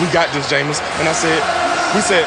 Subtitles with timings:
[0.00, 0.78] we got this, James.
[1.00, 1.42] And I said,
[1.94, 2.24] we said,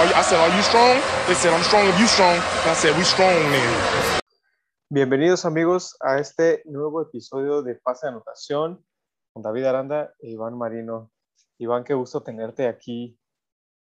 [0.00, 0.96] are you, I said, are you strong?
[1.28, 2.34] They said, I'm strong if you strong.
[2.34, 4.20] And I said, we strong then.
[4.90, 8.82] Bienvenidos amigos a este nuevo episodio de Pase de Anotación
[9.32, 11.10] con David Aranda e Iván Marino.
[11.58, 13.18] Iván, qué gusto tenerte aquí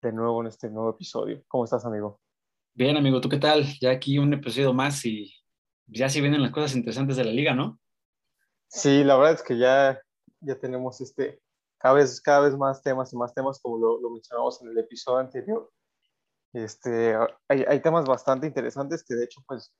[0.01, 1.43] de nuevo en este nuevo episodio.
[1.47, 2.19] ¿Cómo estás, amigo?
[2.73, 3.65] Bien, amigo, ¿tú qué tal?
[3.79, 5.31] Ya aquí un episodio más y
[5.85, 7.77] ya sí vienen las cosas interesantes de la liga, ¿no?
[8.67, 10.01] Sí, la verdad es que ya,
[10.39, 11.41] ya tenemos este,
[11.81, 14.77] cada vez, cada vez más temas y más temas, como lo, lo mencionamos en el
[14.77, 15.71] episodio anterior.
[16.53, 17.15] Este,
[17.47, 19.73] hay, hay, temas bastante interesantes que de hecho pues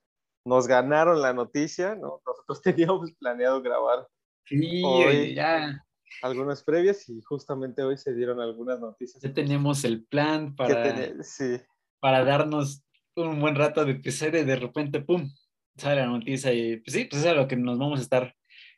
[0.45, 2.21] nos ganaron la noticia, ¿no?
[2.25, 4.07] Nosotros teníamos planeado grabar
[4.45, 5.83] sí, hoy ya.
[6.21, 9.21] algunas previas y justamente hoy se dieron algunas noticias.
[9.21, 11.23] Ya teníamos el plan para, ten...
[11.23, 11.57] sí.
[11.99, 12.83] para darnos
[13.15, 15.29] un buen rato de episodio y de repente, ¡pum!,
[15.77, 18.33] sale la noticia y pues sí, pues es a lo que nos vamos a estar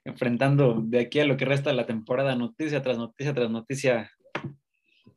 [0.06, 4.12] enfrentando de aquí a lo que resta de la temporada, noticia tras noticia tras noticia.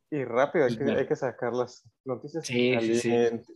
[0.09, 2.99] Y rápido, hay que, hay que sacar las noticias sí, caliente.
[2.99, 3.53] Sí, sí.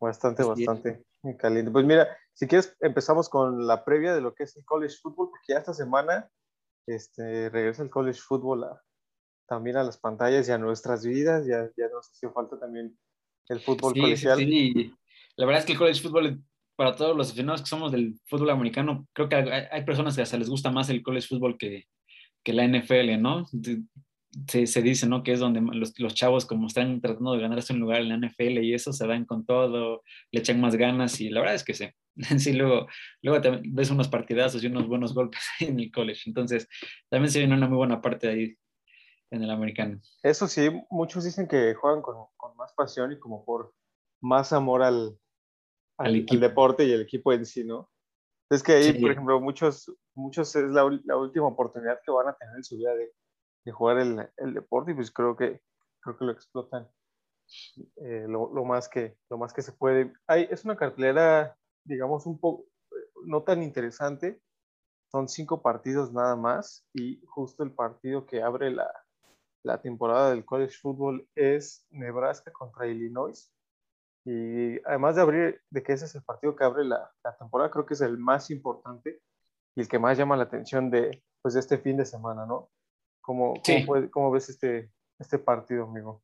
[0.00, 1.04] Bastante, bastante
[1.38, 1.72] caliente.
[1.72, 5.30] Pues mira, si quieres empezamos con la previa de lo que es el college football,
[5.30, 6.30] porque ya esta semana
[6.86, 8.82] este, regresa el college football a,
[9.46, 12.96] también a las pantallas y a nuestras vidas, ya, ya nos hacía falta también
[13.48, 14.38] el fútbol sí, colegial.
[14.38, 14.94] Sí,
[15.36, 16.40] la verdad es que el college football
[16.78, 20.38] para todos los aficionados que somos del fútbol americano, creo que hay, personas que hasta
[20.38, 21.86] les gusta más el college football que,
[22.44, 23.46] que la NFL, ¿no?
[24.46, 25.24] Se, se, dice, ¿no?
[25.24, 28.16] Que es donde los, los, chavos como están tratando de ganarse un lugar en la
[28.16, 31.64] NFL y eso se dan con todo, le echan más ganas y la verdad es
[31.64, 31.88] que sí.
[32.38, 32.86] sí luego,
[33.22, 36.22] luego también ves unos partidazos y unos buenos golpes en el college.
[36.26, 36.68] Entonces,
[37.10, 38.54] también se viene una muy buena parte ahí
[39.32, 40.00] en el americano.
[40.22, 43.74] Eso sí, muchos dicen que juegan con, con más pasión y como por
[44.20, 45.18] más amor al,
[45.98, 47.90] al, al, deporte y el equipo en sí, ¿no?
[48.50, 49.00] Es que ahí, sí.
[49.00, 52.76] por ejemplo, muchos, muchos es la, la, última oportunidad que van a tener en su
[52.76, 53.12] vida de,
[53.64, 55.60] de jugar el, el, deporte y pues creo que,
[56.00, 56.88] creo que lo explotan
[57.96, 60.12] eh, lo, lo, más que, lo más que se puede.
[60.26, 62.66] Hay, es una cartelera, digamos, un poco,
[63.24, 64.40] no tan interesante.
[65.10, 68.90] Son cinco partidos nada más y justo el partido que abre la,
[69.62, 73.50] la temporada del college football es Nebraska contra Illinois.
[74.24, 77.70] Y además de abrir, de que ese es el partido que abre la, la, temporada,
[77.70, 79.20] creo que es el más importante
[79.74, 82.70] y el que más llama la atención de, pues, de este fin de semana, ¿no?
[83.20, 83.86] ¿Cómo, sí.
[83.86, 86.22] cómo, cómo ves este, este partido, amigo?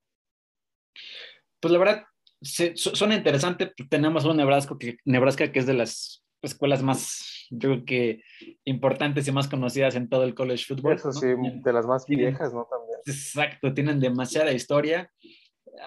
[1.60, 2.04] Pues la verdad,
[2.42, 3.72] se, suena interesante.
[3.88, 8.22] Tenemos un Nebraska que, Nebraska que es de las escuelas más, yo creo que
[8.64, 10.94] importantes y más conocidas en todo el college football.
[10.94, 11.62] Eso sí, ¿no?
[11.62, 12.66] de las más viejas, ¿no?
[12.70, 12.98] También.
[13.06, 15.10] Exacto, tienen demasiada historia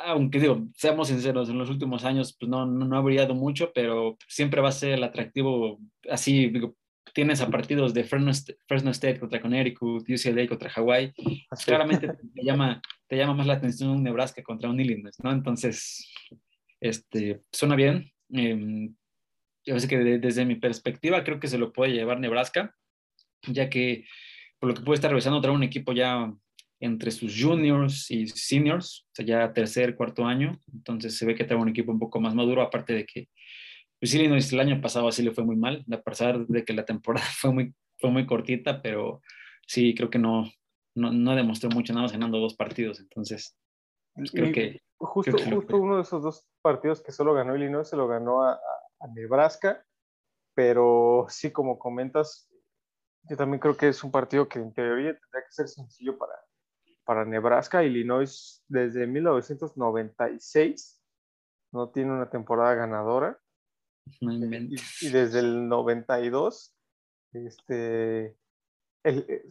[0.06, 3.72] aunque digo, seamos sinceros, en los últimos años pues no, no, no, ha brillado mucho,
[3.74, 6.76] pero siempre va a ser el atractivo, así, digo,
[7.14, 8.32] tienes a partidos de Fresno,
[8.68, 11.14] Fresno State contra Connecticut, UCLA contra Hawaii,
[11.50, 15.32] pues claramente te llama, te llama más la atención un Nebraska contra un Illinois, ¿no?
[15.32, 16.14] Entonces,
[16.80, 18.12] este, suena bien.
[18.34, 18.90] Eh,
[19.66, 22.76] yo sé que de, desde mi perspectiva creo que se lo puede llevar Nebraska,
[23.48, 24.06] ya que
[24.60, 26.32] por lo que puede estar revisando trae un equipo ya
[26.80, 31.44] entre sus juniors y seniors, o sea, ya tercer, cuarto año, entonces se ve que
[31.44, 33.30] trae un equipo un poco más maduro, aparte de que
[34.00, 36.86] pues Illinois el año pasado así le fue muy mal, a pesar de que la
[36.86, 39.22] temporada fue muy, fue muy cortita, pero
[39.66, 40.50] sí, creo que no,
[40.96, 43.58] no, no demostró mucho nada ganando dos partidos, entonces
[44.14, 44.80] pues creo que...
[45.00, 48.08] Justo, creo que justo uno de esos dos partidos que solo ganó Illinois se lo
[48.08, 49.86] ganó a, a Nebraska,
[50.56, 52.50] pero sí, como comentas,
[53.30, 56.34] yo también creo que es un partido que en teoría tendría que ser sencillo para,
[57.08, 57.84] para Nebraska.
[57.84, 61.02] Illinois desde 1996
[61.72, 63.40] no tiene una temporada ganadora.
[64.22, 66.76] No y, y, desde el 92,
[67.34, 68.38] este,
[69.04, 69.46] el,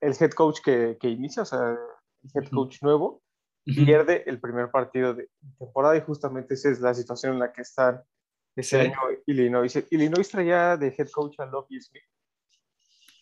[0.00, 3.22] el head coach que, que, inicia, o sea, el head coach nuevo,
[3.66, 3.84] uh -huh.
[3.84, 5.28] pierde el primer partido de
[5.58, 8.02] temporada y justamente esa es la situación en la que están
[8.56, 8.86] ese sí.
[8.86, 9.86] año Illinois.
[9.90, 12.04] Illinois traía de head coach a Lovie Smith,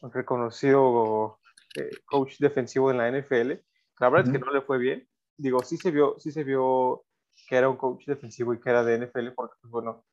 [0.03, 1.41] un reconocido
[1.77, 3.53] eh, coach defensivo en la NFL.
[4.01, 4.37] La verdad uh -huh.
[4.37, 5.09] es que no le fue bien.
[5.37, 7.05] Digo, sí se vio, sí se vio
[7.49, 10.05] que era un coach defensivo y que era de NFL porque, pues, bueno,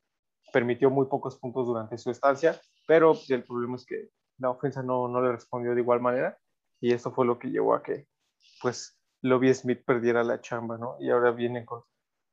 [0.51, 4.81] permitió muy pocos puntos durante su estancia, pero pues, el problema es que la ofensa
[4.83, 6.37] no, no le respondió de igual manera
[6.79, 8.07] y eso fue lo que llevó a que,
[8.61, 10.95] pues, Lovie Smith perdiera la chamba, ¿no?
[10.99, 11.83] Y ahora vienen con,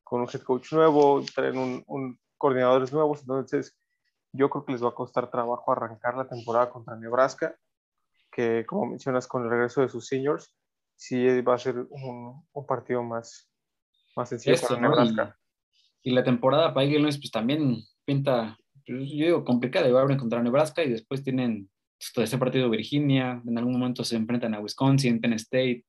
[0.03, 3.77] con un head coach nuevo, traen un, un coordinadores nuevos, entonces
[4.31, 7.57] yo creo que les va a costar trabajo arrancar la temporada contra Nebraska,
[8.37, 10.53] que como mencionas con el regreso de sus seniors,
[10.95, 13.49] sí va a ser un, un partido más,
[14.15, 14.81] más sencillo Eso, para.
[14.81, 15.39] Nebraska.
[16.03, 18.55] Y, y, la temporada para Illinois pues también pinta,
[18.85, 21.67] pues, yo digo, complicada, va a abrir contra Nebraska y después tienen
[22.13, 25.83] todo ese partido Virginia, en algún momento se enfrentan a Wisconsin, Penn State,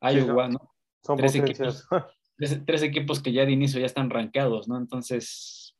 [0.00, 0.74] Iowa, ¿no?
[1.04, 1.86] Son tres equipos,
[2.38, 4.78] tres, tres equipos que ya de inicio ya están rankeados, ¿no?
[4.78, 5.76] Entonces,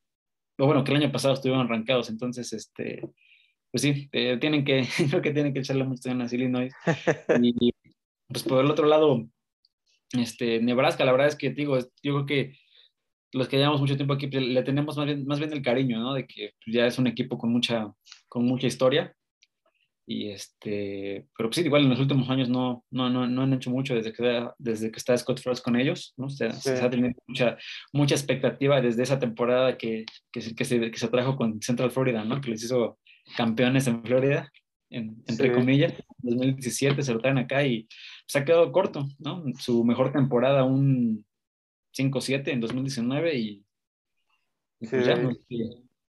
[0.59, 3.01] bueno, que el año pasado estuvieron rankeados, entonces, este,
[3.73, 6.71] pues sí, eh, tienen que, creo que tienen que echarle mucho a Illinois.
[7.41, 7.73] Y
[8.27, 9.27] pues por el otro lado,
[10.11, 12.55] este, Nebraska, la verdad es que digo, yo creo que
[13.31, 15.99] los que llevamos mucho tiempo aquí pues, le tenemos más bien, más bien el cariño,
[15.99, 16.13] ¿no?
[16.13, 17.91] De que ya es un equipo con mucha,
[18.29, 19.15] con mucha historia.
[20.05, 23.53] Y este, pero pues sí, igual en los últimos años no, no, no, no han
[23.53, 26.29] hecho mucho desde que, desde que está Scott Frost con ellos, ¿no?
[26.29, 26.59] Se, Sí.
[26.61, 27.57] se ha tenido mucha,
[27.91, 31.89] mucha expectativa desde esa temporada que, que, se, que, se, que se trajo con Central
[31.89, 32.39] Florida, ¿no?
[32.39, 32.99] Que les hizo
[33.37, 34.51] campeones en Florida,
[34.89, 35.53] en- entre Sí.
[35.55, 35.93] comillas.
[35.93, 36.03] En
[36.37, 37.87] 2017 se lo traen acá y
[38.27, 39.43] se ha quedado corto, ¿no?
[39.59, 41.25] Su mejor temporada, un
[41.91, 43.65] 5-7 en 2019 y,
[44.79, 45.07] y pues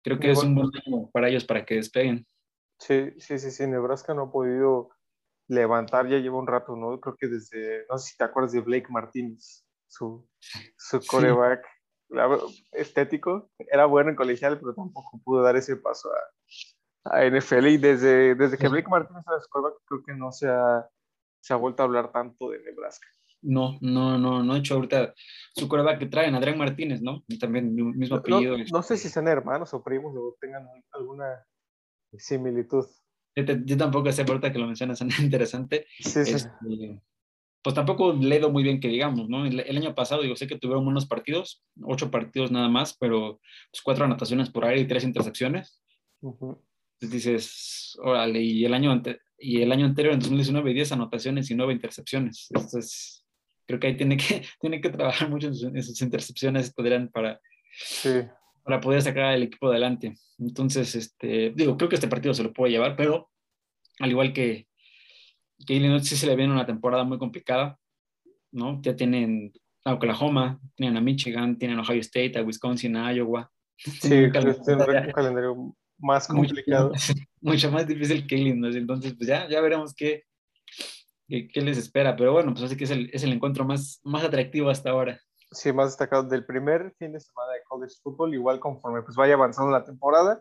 [0.03, 2.27] creo que es un buen año para ellos para que despeguen.
[2.79, 4.91] Sí, sí, sí, sí, Nebraska no ha podido
[5.49, 6.99] levantar, ya lleva un rato, ¿no?
[7.01, 10.27] Creo que desde, no sé si te acuerdas de Blake Martínez, su,
[10.77, 11.65] su coreback
[12.73, 16.19] estético, era bueno en colegial, pero tampoco pudo dar ese paso a,
[17.05, 18.69] a NFL y desde, desde que.
[18.69, 20.89] Blake Martínez su coreback, creo que no se ha,
[21.41, 23.07] se ha vuelto a hablar tanto de Nebraska.
[23.45, 25.15] No, no, no, no he hecho ahorita
[25.57, 27.25] su coreback que traen, Adrián Martínez, ¿no?
[27.27, 28.57] Y también mi- mismo No, apellido.
[28.73, 31.45] no sé si este, sean hermanos o primos o tengan alguna
[32.17, 32.87] similitud.
[33.35, 35.87] Yo, te- yo tampoco sé, ahorita que lo mencionas, es interesante.
[35.99, 36.31] Sí, sí.
[36.37, 37.03] Este,
[37.63, 39.45] pues tampoco le ido muy bien que digamos, ¿no?
[39.47, 43.41] El, el año pasado, digo, sé que tuvieron unos partidos, ocho partidos nada más, pero
[43.71, 45.83] pues, cuatro anotaciones por aire y tres intercepciones.
[46.21, 46.51] Ujú.
[46.51, 46.72] Entonces
[47.11, 51.55] dices, órale, y el año, ante- y el año anterior, en 2019, 10 anotaciones y
[51.55, 52.47] nueve intercepciones.
[52.51, 53.25] Entonces,
[53.67, 57.09] creo que ahí tiene que, tiene que trabajar mucho en sus, en sus intercepciones, podrían
[57.09, 57.41] para,
[57.75, 58.11] Sí,
[58.65, 60.15] para poder sacar al equipo adelante.
[60.39, 63.31] Entonces, este, digo, creo que este partido se lo puede llevar, pero
[63.99, 64.69] al igual que,
[65.67, 67.79] que Illinois sí se le viene una temporada muy complicada,
[68.53, 68.81] ¿no?
[68.83, 69.53] Ya tienen
[69.85, 73.51] a Oklahoma, tienen a Michigan, tienen a Ohio State, a Wisconsin, a Iowa.
[73.77, 76.93] sí, un un calendario más mucho- complicado.
[77.41, 78.77] Mucho más difícil que Illinois.
[78.77, 80.25] Entonces, pues ya, ya veremos qué,
[81.29, 82.15] qué, qué les espera.
[82.15, 85.21] Pero bueno, pues así que es el, es el encuentro más, más atractivo hasta ahora.
[85.51, 89.35] sí, más destacado del primer fin de semana de college football, igual conforme pues vaya
[89.35, 90.41] avanzando la temporada,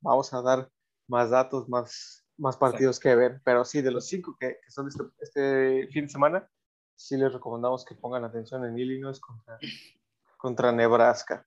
[0.00, 0.68] vamos a dar
[1.06, 4.88] más datos, más, más partidos que ver, pero sí, de los cinco que, que son
[4.88, 6.48] este, este fin de semana,
[6.96, 9.58] sí les recomendamos que pongan atención en Illinois contra,
[10.38, 11.46] contra Nebraska.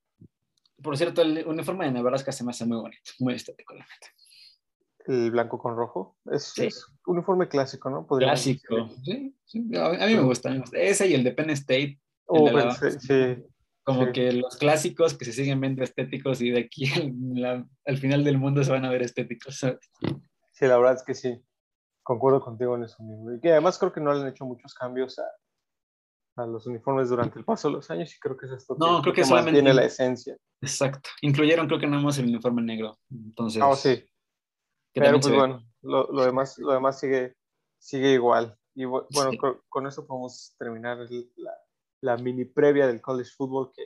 [0.82, 4.08] Por cierto, el uniforme de Nebraska se me hace muy bonito, muy estético, la neta.
[5.08, 6.66] El blanco con rojo, es, Sí.
[6.66, 8.06] es uniforme clásico, ¿no?
[8.06, 8.90] Podríamos Clásico.
[9.04, 10.78] Sí, sí, a, mí me gusta, me gusta.
[10.78, 12.00] Ese y el de Penn State,
[12.34, 13.44] Oh, la- sí,
[13.84, 17.98] como que los clásicos que se siguen viendo estéticos y de aquí al, la- al
[17.98, 19.58] final del mundo se van a ver estéticos.
[19.60, 19.80] ¿sabes?
[20.52, 21.44] sí, la verdad es que sí,
[22.04, 23.34] concuerdo contigo en eso mismo.
[23.34, 25.24] Y que además creo que no le han hecho muchos cambios a,
[26.38, 29.02] a los uniformes durante el paso de los años y creo que es esto No,
[29.02, 30.38] creo que mantiene solamente- la esencia.
[30.62, 31.10] Exacto.
[31.22, 32.98] Incluyeron creo que nada más el uniforme negro.
[33.12, 33.98] Entonces, Ah, sí,
[34.94, 37.36] que pero pues bueno, lo, lo demás, lo demás sigue,
[37.80, 38.58] sigue igual.
[38.76, 39.38] Y bu- bueno, Sí.
[39.38, 41.52] co- con, eso podemos terminar el- la,
[42.02, 43.84] la mini previa del college football que,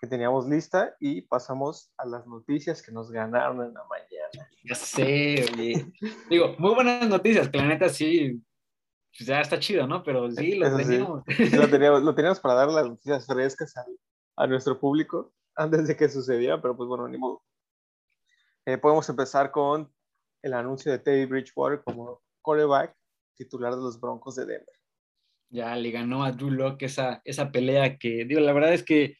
[0.00, 4.50] que teníamos lista y pasamos a las noticias que nos ganaron en la mañana.
[4.64, 5.92] Ya sé, oye.
[6.28, 8.42] Digo, muy buenas noticias, que la neta sí,
[9.16, 10.02] pues ya está chido, ¿no?
[10.02, 11.22] Pero sí, lo Eso teníamos.
[11.26, 13.98] Sí, lo, teníamos, lo teníamos para dar las noticias frescas al-
[14.36, 17.42] a, nuestro público antes de que sucediera, pero pues bueno, ni modo.
[18.66, 19.92] Eh, podemos empezar con
[20.42, 22.94] el anuncio de Teddy Bridgewater como quarterback
[23.36, 24.76] titular de los Broncos de Denver.
[25.50, 29.16] Ya le ganó a Drew Locke esa, esa pelea que, digo, la verdad es que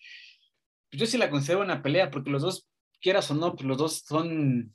[0.91, 2.69] pues, yo sí la considero una pelea, porque los dos,
[3.01, 4.75] quieras o no, pues los dos son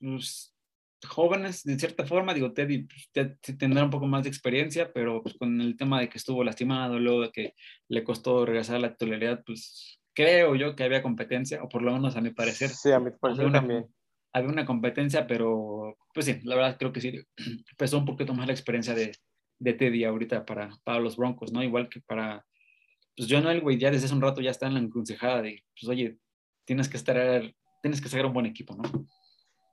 [0.00, 0.55] pues,
[1.04, 2.34] jóvenes de cierta forma.
[2.34, 3.10] Digo, Teddy pues,
[3.58, 6.98] tendrá un poco más de experiencia, pero pues, con el tema de que estuvo lastimado,
[6.98, 7.54] luego de que
[7.88, 11.92] le costó regresar a la titularidad, pues creo yo que había competencia, o por lo
[11.92, 12.70] menos a mi parecer.
[12.70, 13.86] Sí, a mi parecer Había una- también.
[14.32, 17.20] había una competencia, pero pues sí, la verdad creo que sí,
[17.76, 19.12] pesó un poquito más la experiencia de,
[19.58, 21.62] de Teddy ahorita para, para los Broncos, ¿no?
[21.62, 22.46] Igual que para,
[23.16, 25.88] pues John Elway ya desde hace un rato ya está en la encrucijada de, pues
[25.90, 26.18] oye,
[26.64, 28.82] tienes que estar, tienes que ser un buen equipo, ¿no?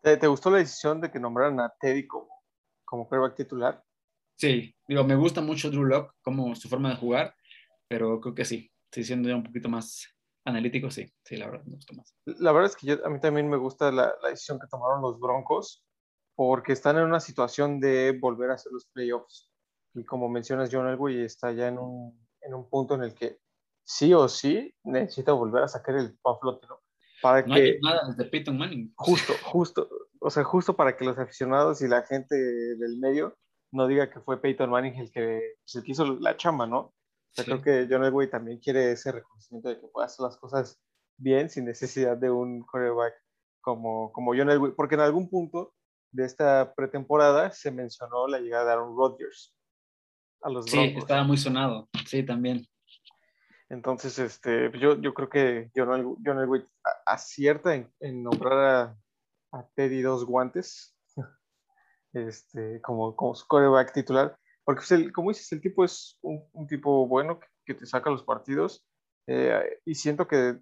[0.04, 2.44] ¿Te, te gustó la decisión de que nombraran a Teddy como,
[2.84, 3.84] como quarterback titular?
[4.36, 7.34] Sí, digo, me gusta mucho Drew Lock como su forma de jugar,
[7.88, 10.06] pero creo que sí, estoy siendo ya un poquito más
[10.44, 12.14] analítico, sí, sí, la verdad me gusta más.
[12.26, 15.02] La verdad es que yo- a mí también me gusta la, la decisión que tomaron
[15.02, 15.86] los Broncos
[16.36, 19.50] porque están en una situación de volver a hacer los playoffs.
[19.94, 23.40] Y como mencionas, John Elway está ya en un, en un punto en el que
[23.86, 26.83] sí o sí necesita volver a sacar el ¿no?
[27.24, 28.94] Para No que hay nada desde Peyton Manning.
[28.98, 29.90] justo, justo,
[30.20, 33.38] o sea, justo para que los aficionados y la gente del medio
[33.72, 36.80] no diga que fue Peyton Manning el que, pues, el que hizo la chamba, ¿no?
[36.80, 36.94] O
[37.32, 40.80] sea, creo que John Elway también quiere ese reconocimiento de que puede hacer las cosas
[41.18, 43.14] bien sin necesidad de un quarterback
[43.62, 45.74] como, como John Elway, porque en algún punto
[46.12, 49.56] de esta pretemporada se mencionó la llegada de Aaron Rodgers
[50.42, 50.92] a los Broncos.
[50.92, 52.68] Sí, estaba muy sonado, sí, también.
[53.74, 56.64] Entonces, este, yo, yo creo que John, John Elway
[57.08, 58.98] acierta en, en nombrar a,
[59.52, 60.96] a, Teddy dos guantes
[62.14, 66.48] este, como, como su quarterback titular, porque pues, el, como dices, el tipo es un,
[66.54, 68.86] un tipo bueno que, que, te saca los partidos
[69.26, 70.60] eh, y siento que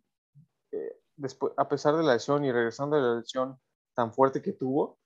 [0.72, 3.60] eh, después, a pesar de la lesión y regresando de la lesión
[3.94, 5.00] tan fuerte que tuvo,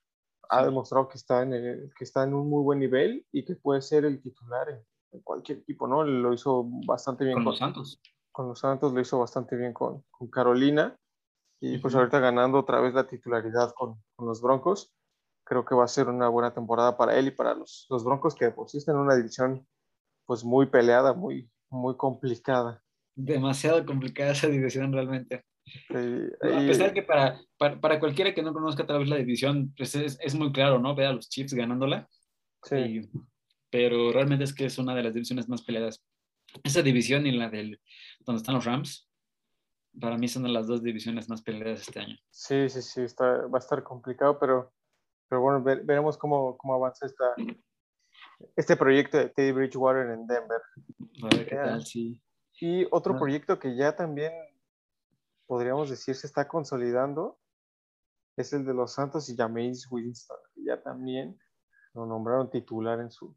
[0.49, 3.55] ha demostrado que está, en el, que está en un muy buen nivel y que
[3.55, 4.85] puede ser el titular en,
[5.15, 6.03] en cualquier equipo, ¿no?
[6.03, 8.01] Lo hizo bastante bien con, con, los Santos.
[8.31, 10.95] Con los Santos lo hizo bastante bien con, con Carolina
[11.59, 14.93] y pues ahorita ganando otra vez la titularidad con, con, los Broncos.
[15.45, 18.35] Creo que va a ser una buena temporada para él y para los, los Broncos
[18.35, 19.65] que sí están en una división
[20.25, 22.81] pues muy peleada, muy, muy complicada.
[23.15, 25.45] Demasiado complicada esa división realmente.
[25.65, 29.73] Sí, a pesar que para, para, para, cualquiera que no conozca tal vez la división,
[29.75, 30.93] pues es, es muy claro, ¿no?
[30.93, 32.07] Ve a los Chiefs ganándola.
[32.63, 32.75] Sí.
[32.75, 33.09] Y
[33.75, 36.01] pero realmente es que es una de las divisiones más peleadas.
[36.63, 37.81] Esa división y la del
[38.21, 39.11] donde están los Rams,
[39.99, 42.15] para mí son de las dos divisiones más peleadas este año.
[42.29, 44.71] Sí, sí, sí, está, va a estar complicado, pero,
[45.27, 47.35] pero bueno, ver, veremos cómo, cómo avanza esta,
[48.55, 50.61] este proyecto de Teddy Bridgewater en Denver.
[51.23, 52.23] A ver qué tal, sí.
[52.61, 53.19] Y otro ah.
[53.19, 54.31] proyecto que ya también
[55.47, 57.37] podríamos decir se está consolidando
[58.37, 61.37] es el de los Santos y Jameis Winston, que ya también
[61.93, 63.35] lo nombraron titular en su,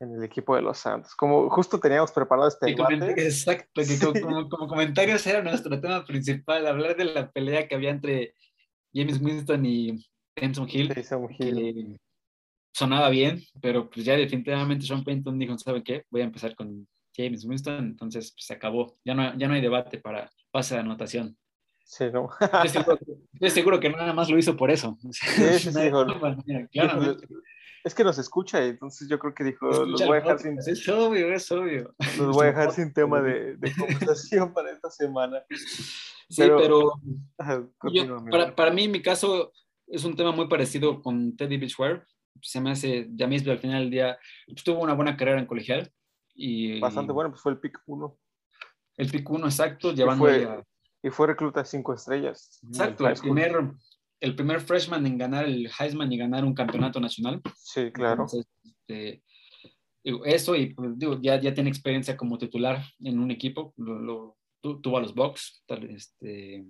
[0.00, 1.14] en el equipo de los Santos.
[1.14, 3.12] Como justo teníamos preparado este debate.
[3.22, 7.90] Exacto, que como, como, comentarios era nuestro tema principal, hablar de la pelea que había
[7.90, 8.34] entre
[8.92, 10.04] James Winston y
[10.34, 10.92] Taysom Hill.
[11.38, 12.00] Hill.
[12.72, 16.04] sonaba bien, pero pues ya definitivamente Sean Payton dijo, ¿saben qué?
[16.10, 18.96] Voy a empezar con James Winston, entonces pues, se acabó.
[19.04, 21.36] Ya no, ya no hay debate para pase de anotación.
[21.84, 22.30] Sí, no.
[22.64, 24.96] estoy, seguro, que nada más lo hizo por eso.
[25.10, 25.90] Sí, sí, sí,
[27.82, 30.58] es que nos escucha, entonces yo creo que dijo, los voy a dejar sin...
[30.58, 31.94] Es obvio, es obvio.
[32.18, 35.42] Los voy a dejar sin tema de, de conversación para esta semana.
[35.48, 36.92] Sí, pero,
[37.92, 39.52] yo, para, para, mí, mi caso
[39.86, 42.06] es un tema muy parecido con Teddy Beachwear.
[42.42, 45.46] Se me hace, ya mismo al final del día, pues, tuvo una buena carrera en
[45.46, 45.90] colegial.
[46.34, 48.18] Y, Bastante bueno, pues fue el pick 1.
[48.98, 50.28] El pick 1, exacto, llevando...
[50.28, 50.64] Y fue,
[51.02, 52.60] y fue recluta cinco estrellas.
[52.68, 53.56] Exacto, el primer
[54.20, 57.40] el primer freshman en ganar el Heisman y ganar un campeonato nacional.
[57.56, 58.24] Sí, claro.
[58.24, 59.22] Entonces, este,
[60.24, 64.36] eso y pues, digo, ya, ya tiene experiencia como titular en un equipo, lo, lo,
[64.60, 66.64] tuvo a los Bucks, este,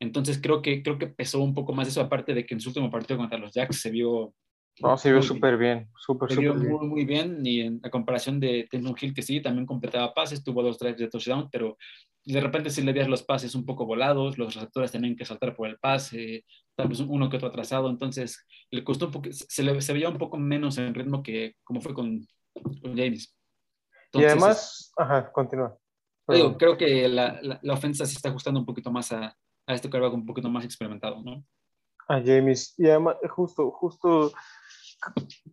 [0.00, 2.70] entonces creo que, creo que pesó un poco más eso, aparte de que en su
[2.70, 4.34] último partido contra los Jacks se vio...
[4.80, 6.70] No, se vio súper bien, súper, súper bien.
[6.70, 10.44] Muy, muy bien, y en la comparación de Taysom Hill, que sí, también completaba pases,
[10.44, 11.78] tuvo dos drives de touchdown, pero
[12.24, 15.54] de repente si le veías los pases un poco volados, los receptores tenían que saltar
[15.54, 19.62] por el pase, tal vez uno que otro atrasado, entonces le costó un poco, se,
[19.62, 23.34] le, se veía un poco menos en ritmo que como fue con, con James.
[24.06, 25.78] Entonces, y además, ajá, continúa.
[26.28, 29.74] Digo, creo que la, la, la, ofensa se está ajustando un poquito más a, a
[29.74, 31.44] este quarterback un poquito más experimentado, ¿no?
[32.08, 34.32] A James, y además, justo, justo,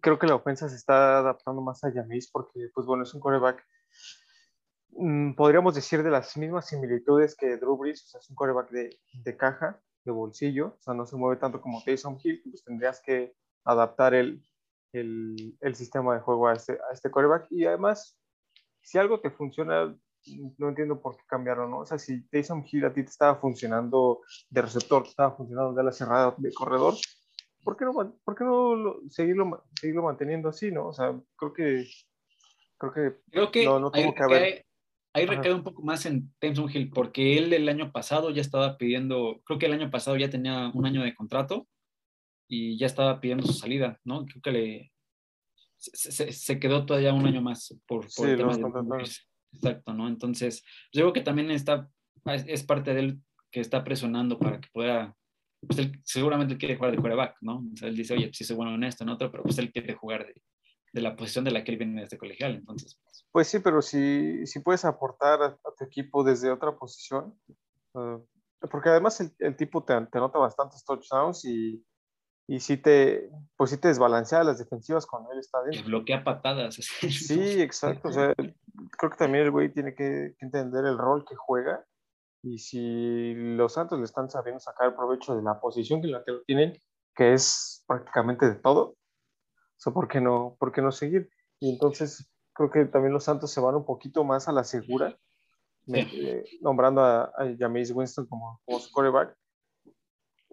[0.01, 3.21] creo que la ofensa se está adaptando más a James porque, pues bueno, es un
[3.21, 3.63] quarterback
[4.95, 8.69] Mm, podríamos decir de las mismas similitudes que Drew Brees, o sea, es un coreback
[8.69, 12.63] de, de, caja, de bolsillo, o sea, no se mueve tanto como Taysom Hill, pues
[12.63, 14.43] tendrías que adaptar el,
[14.91, 17.47] el, el sistema de juego a este, a este coreback.
[17.49, 18.19] Y además,
[18.81, 19.97] si algo te funciona,
[20.57, 21.79] no entiendo por qué cambiaron, ¿no?
[21.79, 25.73] O sea, si Taysom Hill a ti te estaba funcionando de receptor, te estaba funcionando
[25.73, 26.95] de la cerrada de corredor,
[27.63, 30.87] ¿por qué no, por qué no lo, seguirlo, seguirlo manteniendo así, no?
[30.87, 31.85] O sea, creo que
[32.77, 34.65] creo que, creo que no, no tuvo que haber
[35.15, 38.77] Ahí recae un poco más en Taysom Hill, porque él el año pasado ya estaba
[38.77, 41.67] pidiendo, creo que el año pasado ya tenía un año de contrato
[42.47, 44.25] y ya estaba pidiendo su salida, ¿no?
[44.25, 44.91] Creo que le,
[45.77, 49.05] se, se quedó todavía un año más por, por el tema de...
[49.53, 50.07] Exacto, ¿no?
[50.07, 51.89] Entonces, yo creo que también está,
[52.25, 55.15] es parte de él que está presionando para que pueda,
[55.65, 57.59] pues él seguramente quiere jugar de quarterback, ¿no?
[57.73, 59.71] O sea, él dice, oye, sí soy bueno en esto, en otro, pero pues él
[59.71, 60.41] quiere jugar de,
[60.93, 62.99] de la posición de la que él viene desde colegial, entonces.
[63.03, 63.25] Pues.
[63.31, 67.37] pues sí, pero si, si puedes aportar a, tu equipo desde otra posición,
[67.93, 68.19] uh,
[68.71, 71.83] porque además el, el tipo te, te, anota bastantes touchdowns y,
[72.47, 75.85] y sí te, pues sí te desbalancea las defensivas cuando él está dentro.
[75.85, 76.75] bloquea patadas.
[77.01, 78.09] Sí, exacto.
[78.09, 78.33] O sea,
[78.97, 81.85] creo que también el güey tiene que, que entender el rol que juega
[82.41, 86.31] y si los Santos le están sabiendo sacar provecho de la posición que la que
[86.31, 86.73] lo tienen,
[87.15, 88.95] que es prácticamente de todo,
[89.83, 91.29] sea, ¿por qué no, por qué no seguir?
[91.59, 95.17] Y entonces creo que también los Santos se van un poquito más a la segura,
[95.87, 99.35] eh, nombrando a, a Jameis Winston como, como su quarterback.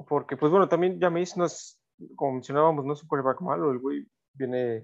[0.08, 1.78] Porque, pues bueno, también Jameis no es,
[2.16, 4.82] como mencionábamos, no es un quarterback malo, el güey viene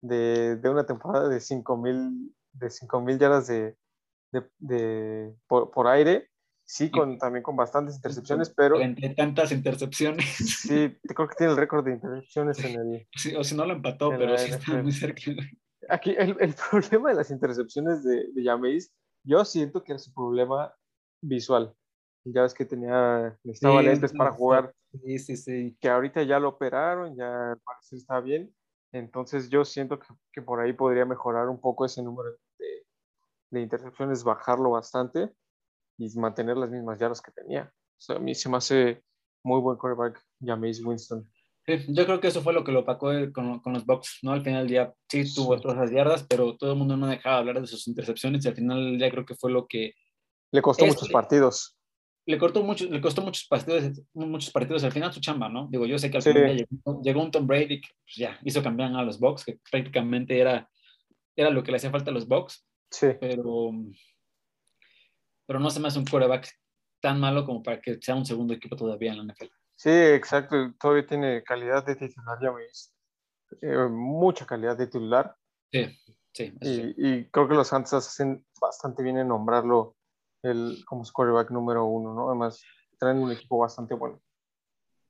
[0.00, 3.76] de, de una temporada de 5.000 de 5.000 yardas de,
[4.32, 6.30] de, de por, por, aire,
[6.64, 8.80] sí, con, también con bastantes intercepciones, pero...
[8.80, 10.24] Entre tantas intercepciones.
[10.36, 13.08] Sí, creo que tiene el récord de intercepciones en el...
[13.16, 15.22] Sí, o si no lo empató, pero sí está muy cerca.
[15.88, 18.92] Aquí el, el, problema de las intercepciones de, de Jameis,
[19.24, 20.74] yo siento que era su problema
[21.22, 21.74] visual.
[22.24, 24.74] Ya ves que tenía, necesitaba sí, lentes para jugar.
[25.04, 25.76] Sí, sí, sí.
[25.80, 28.52] Que ahorita ya lo operaron, ya parece está bien.
[28.92, 32.30] Entonces yo siento que, que, por ahí podría mejorar un poco ese número
[33.56, 35.30] de, intercepciones, bajarlo bastante
[35.98, 37.72] y mantener las mismas yardas que tenía.
[37.72, 39.02] O sea, a mí se me hace
[39.42, 41.28] muy buen quarterback Jameis Winston.
[41.66, 44.32] Sí, yo creo que eso fue lo que lo opacó con, con, los Bucks, ¿no?
[44.32, 45.62] Al final del día sí tuvo sí.
[45.62, 48.54] todas las yardas, pero todo el mundo no dejaba hablar de sus intercepciones y al
[48.54, 49.92] final del día creo que fue lo que...
[50.52, 51.76] Le costó este, muchos partidos.
[52.24, 55.66] Le, cortó mucho, le costó muchos partidos, muchos partidos, al final su chamba, ¿no?
[55.68, 56.32] Digo, yo sé que al sí.
[56.32, 59.58] final llegó, llegó, un Tom Brady que pues, ya hizo campeón a los Bucks, que
[59.68, 60.70] prácticamente era,
[61.34, 63.08] era lo que le hacía falta a los Bucks, sí.
[63.20, 63.70] pero,
[65.46, 66.48] pero no se me hace un quarterback
[67.00, 69.46] tan malo como para que sea un segundo equipo todavía en la NFL.
[69.76, 70.74] Sí, exacto.
[70.80, 72.92] Todavía tiene calidad de titular, ya veis.
[73.60, 75.36] Eh, mucha calidad de titular.
[75.70, 75.86] Sí,
[76.32, 76.52] sí.
[76.60, 79.96] Y, y, creo que los Santos hacen bastante bien en nombrarlo
[80.42, 82.28] el, como quarterback número uno, ¿no?
[82.28, 82.62] Además,
[82.98, 84.20] traen un equipo bastante bueno.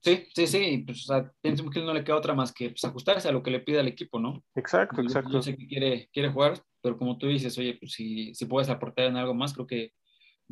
[0.00, 0.84] Sí, sí, sí.
[0.86, 3.42] Pues, o sea, pienso que no le queda otra más que pues, ajustarse a lo
[3.42, 4.42] que le pide al equipo, ¿no?
[4.54, 5.30] Exacto, exacto.
[5.30, 8.46] Yo, yo sé que quiere, quiere jugar, pero como tú dices, oye, pues si, si
[8.46, 9.92] puedes aportar en algo más, creo que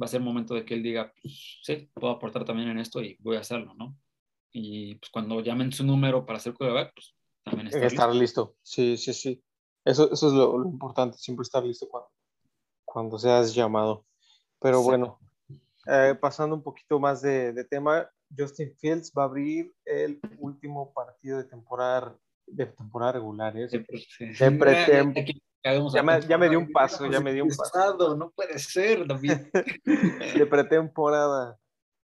[0.00, 3.00] va a ser momento de que él diga, pues sí, puedo aportar también en esto
[3.00, 3.97] y voy a hacerlo, ¿no?
[4.55, 8.55] y pues cuando llamen su número para hacer quarterback, pues también estar, estar listo.
[8.55, 8.57] listo.
[8.62, 9.45] Sí, sí, sí.
[9.85, 12.09] Eso, eso es lo, lo, importante, siempre estar listo cuando,
[12.85, 14.07] cuando seas llamado.
[14.61, 14.85] Pero sí.
[14.85, 15.19] bueno,
[15.88, 20.92] eh, pasando un poquito más de, de, tema, Justin Fields va a abrir el último
[20.94, 22.16] partido de temporada,
[22.47, 23.66] de temporada regular, ¿eh?
[23.66, 24.25] de, sí.
[24.25, 25.42] de.
[25.64, 28.16] Ya me, ya me dio un paso, ya me dio un paso.
[28.16, 29.33] No puede ser, David.
[30.38, 31.59] de pretemporada.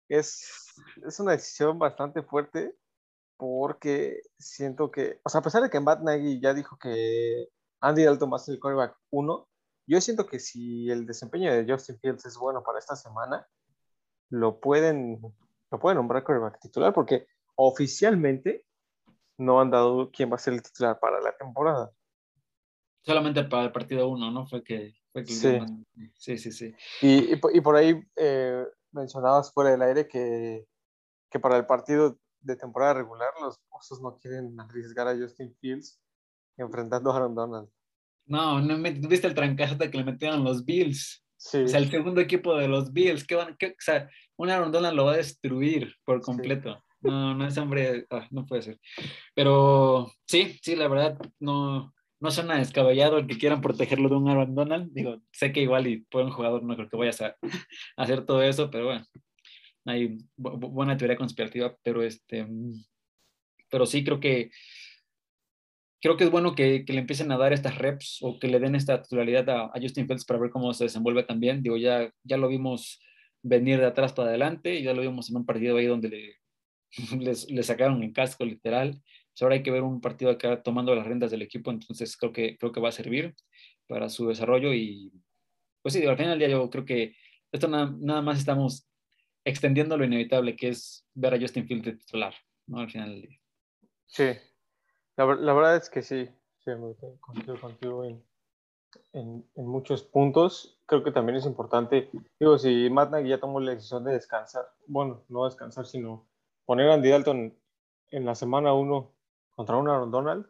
[0.09, 0.73] Es,
[1.05, 2.75] es una decisión bastante fuerte
[3.37, 7.47] porque siento que, o sea, a pesar de que Matt Nagy ya dijo que
[7.81, 9.47] Andy Dalton va a ser el quarterback 1,
[9.85, 13.47] yo siento que si el desempeño de Justin Fields es bueno para esta semana,
[14.29, 15.21] lo pueden,
[15.71, 18.65] lo pueden nombrar quarterback titular porque oficialmente
[19.37, 21.91] no han dado quién va a ser el titular para la temporada.
[23.05, 24.47] Solamente para el partido 1, ¿no?
[24.47, 24.93] Fue que...
[25.11, 25.59] Fue que sí.
[26.17, 26.73] Sí, sí, sí.
[27.01, 30.65] Y, y, y por ahí eh, mencionabas fuera del aire que,
[31.29, 35.99] que para el partido de temporada regular los Osos no quieren arriesgar a Justin Fields
[36.57, 37.69] enfrentando a Aaron Donald.
[38.25, 41.25] No, no me, viste el trancazo que le metieron los Bills.
[41.35, 41.63] Sí.
[41.63, 44.71] O sea, el segundo equipo de los Bills, ¿qué van, qué, o sea, un Aaron
[44.71, 46.75] Donald lo va a destruir por completo.
[46.75, 47.09] Sí.
[47.09, 48.79] No, no es hambre, ah, no puede ser.
[49.35, 54.29] Pero sí, sí, la verdad, no, no suena descabellado el que quieran protegerlo de un
[54.29, 54.93] Aaron Donald.
[54.93, 57.35] Digo, sé que igual y por un jugador no creo que vayas a,
[57.97, 59.05] hacer todo eso, pero bueno,
[59.85, 62.47] hay bu buena teoría conspirativa, pero este,
[63.69, 64.51] pero sí creo que
[66.01, 68.59] creo que es bueno que, que, le empiecen a dar estas reps o que le
[68.59, 71.61] den esta titularidad a, a, Justin Fields para ver cómo se desenvuelve también.
[71.61, 73.01] Digo, ya, ya lo vimos
[73.41, 76.35] venir de atrás para adelante ya lo vimos en un partido ahí donde le,
[77.19, 79.01] le, le sacaron el casco literal.
[79.41, 82.57] Ahora hay que ver un partido acá tomando las rentas del equipo, entonces creo que,
[82.57, 83.35] creo que va a servir
[83.87, 85.11] para su desarrollo y
[85.81, 87.15] pues sí, al final del día yo creo que
[87.51, 88.87] esto nada, nada más estamos
[89.43, 92.33] extendiendo lo inevitable que es ver a Justin Fields de titular,
[92.67, 92.79] ¿no?
[92.79, 93.39] Al final del día.
[94.05, 94.29] Sí,
[95.17, 96.71] la, la verdad es que sí, sí,
[97.19, 98.23] contigo, contigo en,
[99.11, 100.79] en, en, muchos puntos.
[100.85, 104.65] Creo que también es importante, digo, si Matt Nagy ya tomó la decisión de descansar,
[104.87, 106.27] bueno, no descansar, sino
[106.65, 107.57] poner a Andy Dalton
[108.11, 109.12] en la semana 1
[109.55, 110.45] contra un Aaron Donald,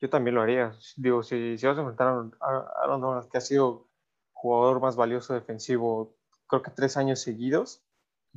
[0.00, 0.76] yo también lo haría.
[0.96, 2.08] Digo, si, si vas a enfrentar
[2.40, 3.88] a Aaron Donald, que ha sido
[4.32, 7.84] jugador más valioso defensivo, creo que tres años seguidos,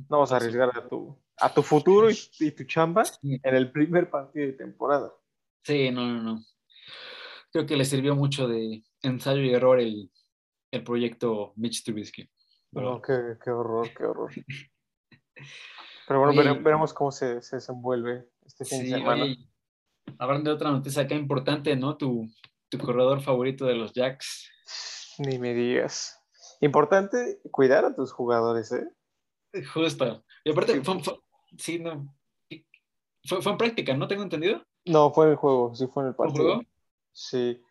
[0.08, 3.70] no vas a arriesgar a tu, a tu futuro y, y tu chamba en el
[3.70, 5.12] primer partido de temporada.
[5.62, 6.44] Sí, no, no, no.
[7.52, 10.10] Creo que le sirvió mucho de ensayo y error el,
[10.70, 12.28] el proyecto Mitch Trubisky.
[12.72, 14.32] No, qué, qué, horror, qué horror.
[16.06, 19.24] Pero bueno, veremos cómo se, se, desenvuelve este fin sí, de semana.
[19.24, 19.48] Oye,
[20.18, 21.96] hablando de otra noticia acá importante, ¿no?
[21.96, 22.28] Tu,
[22.68, 24.50] tu corredor favorito de los Jacks.
[25.18, 26.20] Ni me digas.
[26.60, 28.88] Importante cuidar a tus jugadores, ¿eh?
[29.72, 30.24] Justo.
[30.44, 31.20] Y aparte, fue, fue,
[31.58, 32.14] sí, no.
[33.26, 34.08] Fue, fue, en práctica, ¿no?
[34.08, 34.62] Tengo entendido.
[34.84, 36.60] No, fue en el juego, sí fue en el partido.
[37.12, 37.62] Sí.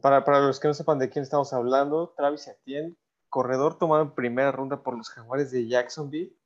[0.00, 2.96] Para, para, los que no sepan de quién estamos hablando, Travis Etienne,
[3.28, 6.36] corredor tomado en primera ronda por los Jaguares de Jacksonville,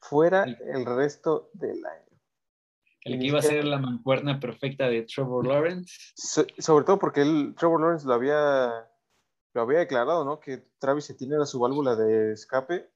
[0.00, 2.07] fuera el, resto del año.
[3.02, 5.94] El que iba a ser la mancuerna perfecta de Trevor Lawrence.
[6.16, 8.88] sobre todo porque él, Trevor Lawrence lo había,
[9.54, 10.40] lo había declarado, ¿no?
[10.40, 12.90] Que Travis Etienne era su válvula de escape.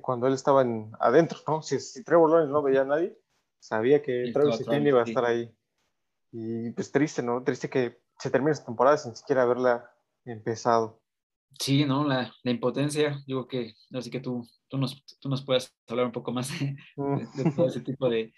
[0.00, 1.62] cuando él estaba en, adentro, ¿no?
[1.62, 3.18] Si, si, Trevor Lawrence no veía a nadie,
[3.58, 5.52] sabía que Travis Etienne iba a estar ahí.
[6.30, 7.42] Y pues triste, ¿no?
[7.42, 9.90] Triste que se termine esta temporada sin siquiera haberla
[10.24, 11.02] empezado.
[11.58, 12.06] Sí, ¿no?
[12.06, 16.12] La, la impotencia, digo que, así que tú, tú, nos, tú nos puedes hablar un
[16.12, 17.54] poco más de, mm.
[17.54, 18.32] todo ese tipo de,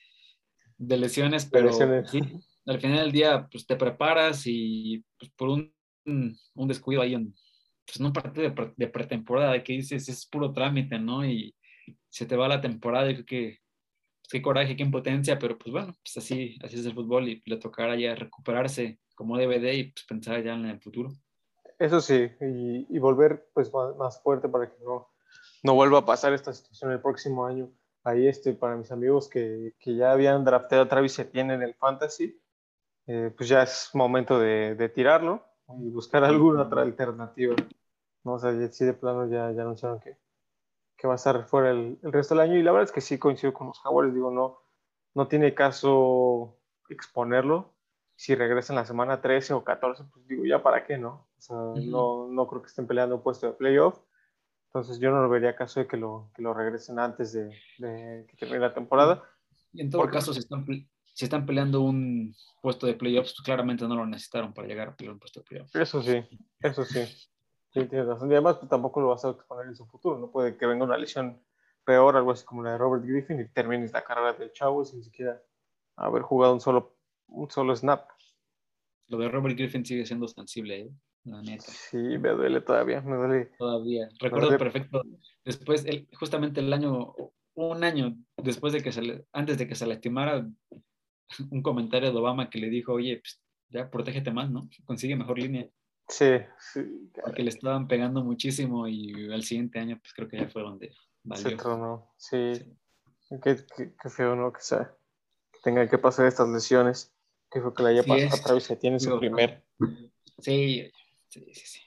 [0.77, 2.21] de lesiones, pero sí,
[2.67, 5.73] al final del día, pues te preparas y pues, por un,
[6.05, 7.35] un descuido ahí en,
[7.87, 11.25] pues, un partido de, de, pretemporada que dices, es puro trámite, ¿no?
[11.25, 11.55] Y
[12.09, 13.59] se te va la temporada y creo que
[14.25, 17.43] pues, qué coraje, qué impotencia, pero pues bueno, pues así, así es el fútbol y
[17.45, 21.13] le tocará ya recuperarse como DVD y pues pensar ya en el futuro.
[21.79, 25.09] Eso sí, y, volver pues más, fuerte para que no,
[25.63, 27.71] no vuelva a pasar esta situación el próximo año.
[28.05, 31.75] Ahí este, para mis amigos que, que ya habían drafteado a Travis Etienne en el
[31.75, 32.39] Fantasy,
[33.07, 35.43] eh, pues ya es momento de, de, tirarlo
[35.79, 37.55] y buscar alguna otra alternativa.
[38.25, 40.17] No, o sea, si de plano ya, ya anunciaron que,
[40.97, 43.01] que va a estar fuera el, el, resto del año y la verdad es que
[43.01, 44.59] sí coincido con los Jaguares, digo, no,
[45.15, 47.75] no tiene caso exponerlo
[48.17, 51.27] si regresa en la semana 13 o 14, pues digo, ya para qué, ¿no?
[51.37, 53.99] O sea, no, no creo que estén peleando un puesto de playoff.
[54.75, 57.45] Entonces yo no lo vería caso de que lo, que lo regresen antes de,
[57.79, 59.23] de que termine la temporada.
[59.73, 63.87] Y en todo caso, si están, si están peleando un puesto de playoffs, pues claramente
[63.87, 65.77] no lo necesitaron para llegar a pelear un puesto de playoffs.
[65.77, 66.25] Eso sí,
[66.61, 67.05] eso sí.
[67.73, 68.29] Sí, tienes razón.
[68.33, 70.19] Y además, pues, tampoco lo vas a exponer en su futuro.
[70.19, 71.41] No puede que venga una lesión
[71.85, 75.05] peor, algo así como la de Robert Griffin, y termines la carrera del chavo sin
[75.05, 75.41] siquiera
[75.95, 76.97] haber jugado un solo
[77.29, 78.09] un solo snap.
[79.07, 80.91] Lo de Robert Griffin sigue siendo sensible, ¿eh?
[81.25, 81.65] La neta.
[81.65, 83.51] Sí, me duele todavía, me duele.
[83.59, 84.09] Todavía.
[84.21, 85.03] Recuerdo perfecto.
[85.45, 85.85] Después,
[86.19, 87.15] justamente el año,
[87.55, 90.47] un año después de que se le, antes de que se lastimara,
[91.51, 94.69] un comentario de Obama que le dijo, oye, pues, ya protégete más, ¿no?
[94.85, 95.69] Consigue mejor línea.
[96.09, 97.11] Sí, sí.
[97.23, 100.93] Porque le estaban pegando muchísimo y al siguiente año, pues creo que ya fue donde
[101.23, 101.51] valió.
[101.51, 102.53] Se tronó, sí.
[103.43, 104.53] Qué, qué, feo, ¿no?
[104.53, 104.95] Que sea,
[105.51, 107.13] que tengan que pasar estas lesiones
[107.51, 109.65] que fue que la haya pasado a Travis tiene su primer.
[110.39, 110.91] Sí,
[111.43, 111.81] sí, sí,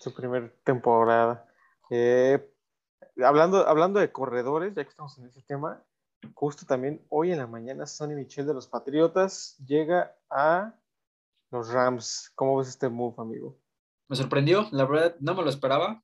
[0.00, 1.46] Su primer temporada.
[1.90, 2.52] Eh,
[3.24, 5.82] hablando, hablando de corredores, ya que estamos en ese tema,
[6.34, 10.74] justo también hoy en la mañana Sonny Michel de los Patriotas llega a
[11.50, 12.32] los Rams.
[12.34, 13.58] ¿Cómo ves este move, amigo?
[14.08, 16.02] Me sorprendió, la verdad, no me lo esperaba.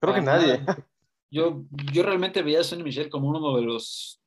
[0.00, 0.64] Creo que nadie.
[1.30, 4.21] Yo, yo realmente veía a Sonny Michel como uno de los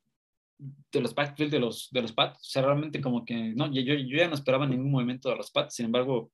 [0.58, 2.40] de los backfield de los, de los Pats.
[2.40, 5.52] O sea, realmente como que, no, yo, yo ya no esperaba ningún movimiento de los
[5.52, 5.76] Pats.
[5.76, 6.32] Sin embargo,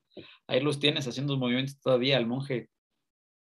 [0.47, 2.69] ahí los tienes haciendo movimientos todavía al monje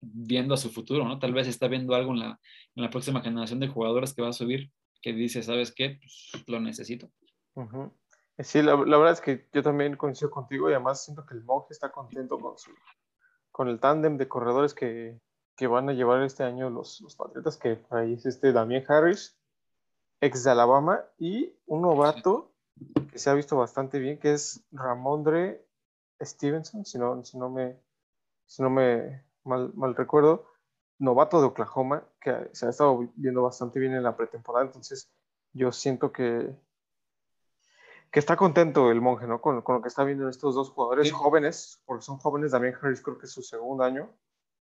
[0.01, 1.19] viendo a su futuro, ¿no?
[1.19, 2.39] Tal vez está viendo algo en la,
[2.75, 5.99] en la próxima generación de jugadores que va a subir que dice, ¿sabes qué?
[5.99, 7.11] Pues, lo necesito.
[8.39, 11.43] Sí, la, la, verdad es que yo también coincido contigo y además siento que el
[11.43, 12.71] monje está contento con, su,
[13.51, 15.19] con el tándem de corredores que,
[15.55, 19.37] que, van a llevar este año los, los Patriotas, que ahí es este Damien Harris,
[20.21, 22.51] ex de Alabama, y un novato
[23.11, 25.65] que se ha visto bastante bien, que es Ramondre
[26.21, 27.77] Stevenson, si no, si no me,
[28.45, 30.45] si no me mal, mal recuerdo,
[30.99, 35.09] novato de Oklahoma, que se ha estado viendo bastante bien en la pretemporada, entonces
[35.53, 36.55] yo siento que,
[38.11, 39.41] que está contento el monje, ¿no?
[39.41, 43.01] Con, con lo que está viendo estos dos jugadores jóvenes, porque son jóvenes, también Harris
[43.01, 44.09] creo que es su segundo año.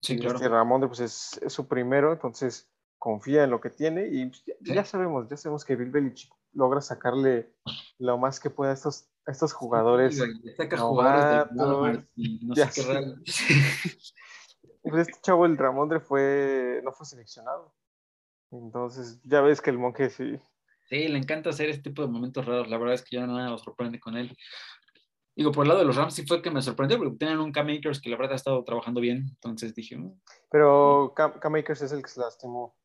[0.00, 0.36] Sí, claro.
[0.36, 2.71] Este Ramondre pues es, es, su primero, entonces
[3.02, 6.80] confía en lo que tiene y pues, ya, sabemos, ya sabemos que Bill Belichick logra
[6.80, 7.52] sacarle
[7.98, 10.22] lo más que pueda a estos, estos jugadores.
[10.56, 13.14] saca jugadores no sé qué
[14.82, 17.74] Pues este chavo, el Ramondre, fue, no fue seleccionado.
[18.52, 20.38] Entonces, ya ves que el monje sí.
[20.88, 22.68] Sí, le encanta hacer este tipo de momentos raros.
[22.68, 24.36] La verdad es que ya nada nos sorprende con él.
[25.34, 27.50] Digo, por el lado de los Rams sí fue que me sorprendió, porque tienen un
[27.50, 29.24] Cam Akers que la verdad ha estado trabajando bien.
[29.28, 29.96] Entonces dije.
[29.96, 30.20] Mm".
[30.52, 32.76] Pero Cam, Cam Akers es el que se lastimó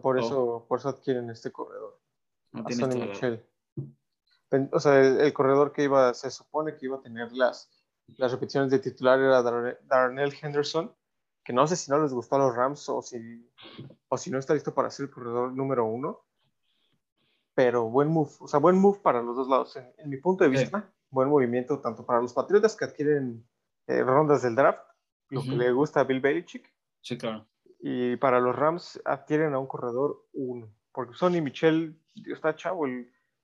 [0.00, 0.20] por, oh.
[0.20, 2.00] eso, por eso adquieren este corredor.
[2.52, 3.44] No Michel.
[4.70, 7.70] O sea, el, corredor que iba, se supone que iba a tener las,
[8.18, 10.94] las repeticiones de titular era Darnell Henderson,
[11.42, 13.50] que no sé si no les gustó a los Rams o si,
[14.08, 16.20] o si no está listo para ser el corredor número uno.
[17.54, 19.76] Pero buen move, o sea, buen move para los dos lados.
[19.76, 23.46] En, mi punto de vista, buen movimiento tanto para los Patriotas que adquieren
[23.86, 24.84] eh, rondas del draft,
[25.30, 26.70] lo que le gusta a Bill Belichick.
[27.00, 27.46] Sí, claro
[27.84, 32.00] y para los Rams adquieren a un corredor uno, porque Sonny Michel
[32.32, 32.86] está chavo,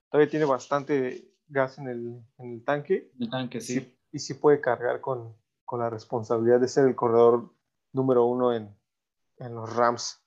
[0.09, 3.11] todavía tiene bastante, gas en el, en el tanque.
[3.19, 3.93] El tanque, sí.
[4.13, 7.53] Y sí puede cargar con, con, la responsabilidad de ser el corredor
[7.91, 8.73] número uno en,
[9.39, 10.23] en, los Rams.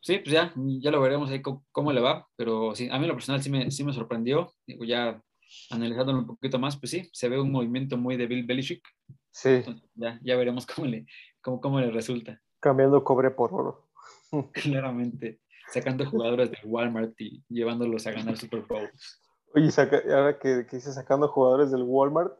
[0.00, 3.14] Sí, pues ya, ya lo veremos ahí cómo, le va, pero sí, a mí lo
[3.14, 4.52] personal sí me, sí me sorprendió.
[4.66, 5.22] Digo, ya
[5.70, 8.82] analizándolo un poquito más, pues sí, se ve un movimiento muy de Bill Belichick.
[9.30, 9.62] Sí.
[9.94, 11.06] ya, ya veremos cómo le,
[11.40, 12.40] cómo, cómo le resulta.
[12.64, 13.84] Cambiando cobre por oro.
[14.52, 19.20] Claramente sacando jugadores de Walmart y llevándolos a ganar Super Bowls.
[19.54, 19.70] Oye,
[20.12, 22.32] ahora que, que dices sacando jugadores del Walmart,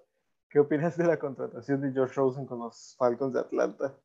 [0.50, 3.98] ¿qué opinas de la contratación de George Rosen con los Falcons de Atlanta?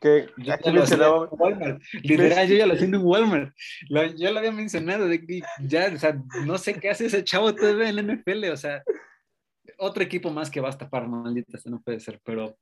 [0.00, 1.28] Que yo ya mencionaba...
[1.30, 1.82] Walmart.
[2.02, 3.54] Literal, yo ya lo haciendo en Walmart.
[3.88, 7.24] Lo, yo lo había mencionado, de que ya, o sea, no sé qué hace ese
[7.24, 8.82] chavo todavía en la NFL, o sea,
[9.78, 12.56] otro equipo más que va a tapar, maldita, no puede ser, pero,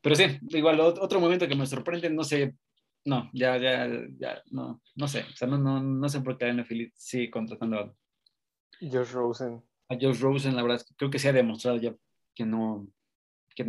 [0.00, 2.54] pero sí, igual, otro momento que me sorprende, no sé,
[3.04, 5.22] no, ya, ya, ya, no, no sé.
[5.22, 7.94] O sea, no, no, no sé por qué la NFL sigue contratando a
[8.80, 9.62] Josh Rosen.
[9.88, 11.94] A Josh Rosen, la verdad, creo que se ha demostrado ya
[12.34, 12.88] que no,
[13.54, 13.64] que,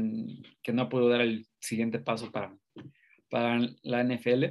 [0.62, 2.56] que no pudo dar el siguiente paso para,
[3.30, 4.46] para la NFL,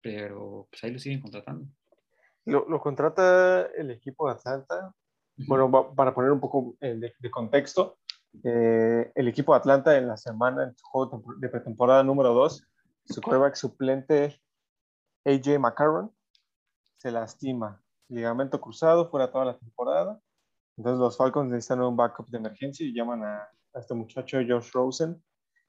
[0.00, 1.66] pero pues ahí lo siguen contratando.
[2.44, 4.94] Lo, lo contrata el equipo de Atlanta.
[5.36, 7.98] Bueno, para poner un poco de, de contexto,
[8.44, 12.66] eh, el equipo de Atlanta en la semana, en su juego de pretemporada número 2,
[13.04, 14.40] su quarterback suplente
[15.24, 16.12] AJ McCarron
[17.02, 20.20] se lastima, ligamento cruzado fuera toda la temporada.
[20.76, 25.22] Entonces los Falcons necesitan un backup de emergencia y llaman a, este muchacho Josh Rosen,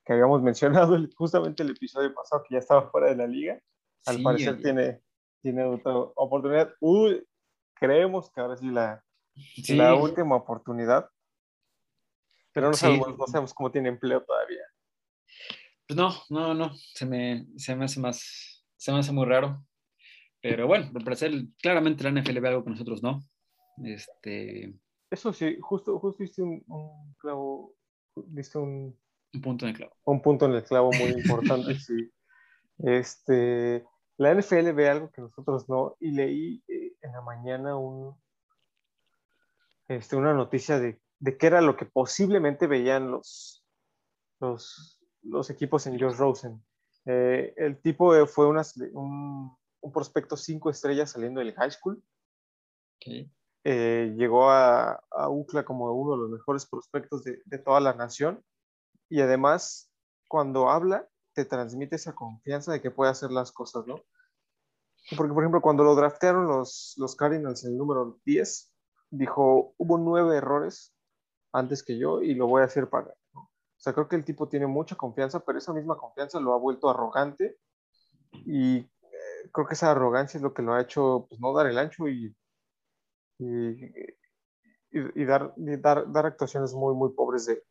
[0.05, 3.59] que habíamos mencionado justamente el episodio pasado que ya estaba fuera de la liga.
[4.05, 5.01] Al parecer tiene,
[5.41, 6.71] tiene otra oportunidad.
[6.79, 7.25] Uy,
[7.73, 9.03] creemos que ahora sí la,
[9.69, 11.09] la última oportunidad.
[12.53, 14.61] Pero no sabemos, no sabemos cómo tiene empleo todavía.
[15.87, 19.65] Pues no, no, no, se me, se me hace más, se me hace muy raro.
[20.41, 23.23] Pero bueno, por parecer, claramente la NFL ve algo que nosotros no.
[23.83, 24.73] Este...
[25.09, 26.63] Eso sí, justo, justo viste un,
[27.17, 27.75] clavo,
[28.15, 28.97] viste un...
[29.33, 29.95] Un punto en el clavo.
[30.03, 32.11] Un punto en el clavo muy importante, sí.
[32.79, 33.85] Este,
[34.17, 38.15] la NFL ve algo que nosotros no, y leí eh, en la mañana un,
[39.87, 43.65] este, una noticia de, de qué era lo que posiblemente veían los,
[44.39, 46.63] los los equipos en Josh Rosen.
[47.05, 49.57] Eh, el tipo fue un,
[49.93, 52.01] prospecto cinco estrellas saliendo del high school.
[53.65, 58.43] Eh, llegó a, a, UCLA como uno de los mejores prospectos de, toda la nación.
[59.09, 59.91] Y además,
[60.27, 63.95] cuando habla, te transmite esa confianza de que puede hacer las cosas, ¿no?
[65.17, 68.73] Porque, por ejemplo, cuando lo draftearon los, los Cardinals en el número 10,
[69.09, 70.92] dijo, hubo nueve errores
[71.53, 74.47] antes que yo y lo voy a hacer para, o sea, creo que el tipo
[74.47, 77.57] tiene mucha confianza, pero esa misma confianza lo ha vuelto arrogante
[78.31, 81.67] y eh, creo que esa arrogancia es lo que lo ha hecho pues, no dar
[81.67, 82.35] el ancho y,
[83.39, 87.63] y, dar, dar, dar, actuaciones muy, muy pobres de,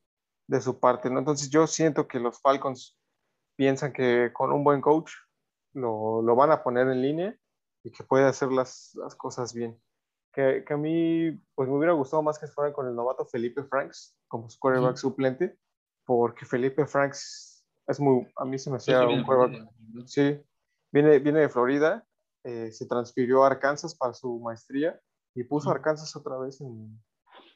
[0.46, 1.08] de su parte.
[1.10, 1.18] ¿no?
[1.18, 2.98] Entonces yo siento que los Falcons
[3.56, 5.12] piensan que con un buen coach
[5.72, 7.36] lo, lo van a poner en línea
[7.84, 9.80] y que puede hacer las, las cosas bien.
[10.32, 13.64] Que, que, a mí pues me hubiera gustado más que fuera con el novato Felipe
[13.64, 15.58] Franks como su quarterback suplente,
[16.06, 19.50] porque Felipe Franks es muy, a mí se me hacía un juego.
[20.06, 20.42] Sí,
[20.90, 22.06] viene, viene de Florida,
[22.44, 24.98] eh, se transfirió a Arkansas para su maestría
[25.34, 26.98] y puso a Arkansas otra vez en,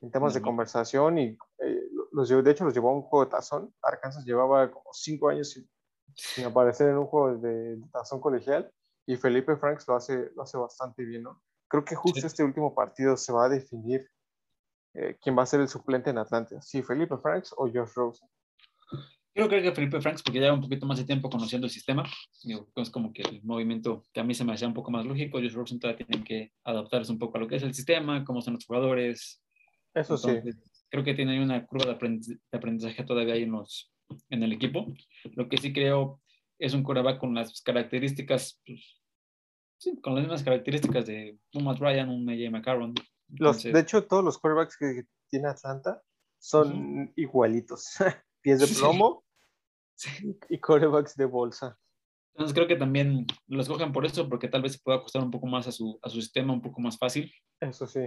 [0.01, 3.31] en temas de conversación y eh, los, de hecho los llevó a un juego de
[3.31, 3.75] tazón.
[3.83, 5.57] Arkansas llevaba como cinco años
[6.15, 8.71] sin, aparecer en un juego de, tazón colegial
[9.07, 11.43] y Felipe Franks lo hace, lo hace bastante bien, ¿no?
[11.77, 14.09] Creo que justo este último partido se va a definir
[14.95, 18.27] eh, quién va a ser el suplente en Atlanta, si Felipe Franks o Josh Rosen.
[19.35, 22.03] Yo creo que Felipe Franks, porque lleva un poquito más de tiempo conociendo el sistema,
[22.77, 25.37] es como que el movimiento que a mí se me hacía un poco más lógico.
[25.37, 28.41] Josh Rosen todavía tienen que adaptarse un poco a lo que es el sistema, cómo
[28.41, 29.45] son los jugadores.
[29.93, 30.31] Eso sí.
[30.89, 33.93] Creo que tiene una curva de aprendizaje todavía ahí en, los,
[34.31, 34.87] en el equipo.
[35.35, 36.23] Lo que sí creo
[36.59, 38.97] es un coreback con las características, pues,
[39.79, 42.95] sí, con las mismas características de un Ryan, un AJ McCarron,
[43.29, 46.03] los, de hecho, todos los quarterbacks que tiene Atlanta
[46.39, 47.97] son igualitos.
[48.41, 49.25] Pies de plomo
[50.49, 51.79] y quarterbacks de bolsa.
[52.35, 55.31] Entonces creo que también los cogen por eso, porque tal vez se pueda ajustar un
[55.31, 57.33] poco más a su, a su sistema, un poco más fácil.
[57.61, 58.01] Eso sí.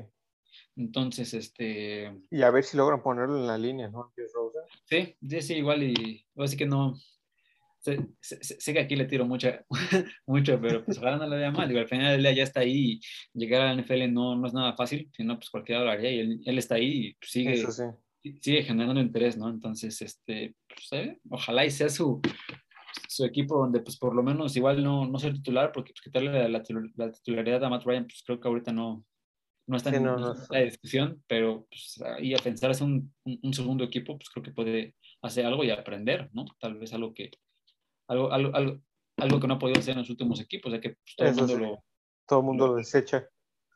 [0.75, 2.15] Entonces, este...
[2.29, 4.13] Y a ver si logran ponerlo en la línea, ¿no?
[4.85, 6.95] Sí, sí, sí, igual y así que no,
[7.79, 9.65] sé, que aquí le tiro mucha,
[10.27, 11.67] mucho, pero pues ojalá no le vea mal.
[11.67, 12.99] Digo, al final del día ya está ahí
[13.33, 16.11] y llegar a la NFL no, no es nada fácil, sino pues cualquiera lo haría
[16.11, 17.65] y él, él está ahí y pues, sigue,
[18.41, 19.49] sigue generando interés, ¿no?
[19.49, 22.21] Entonces, este, pues, eh, ojalá y sea su,
[23.07, 26.49] su equipo donde pues por lo menos igual no, no ser titular, porque pues, quitarle
[26.49, 26.63] la,
[26.95, 29.05] la, titularidad a Matt Ryan, pues creo que ahorita no,
[29.67, 34.17] no está en, la discusión, pero pues, ahí a pensar es un, un, segundo equipo,
[34.17, 36.45] pues creo que puede hacer algo y aprender, ¿no?
[36.59, 37.29] Tal vez algo que,
[38.09, 38.81] algo, algo, algo,
[39.17, 41.35] algo que no ha podido hacer en los últimos equipos, ya que pues, todo, el
[41.35, 41.83] mundo lo,
[42.27, 43.27] todo el mundo lo, desecha.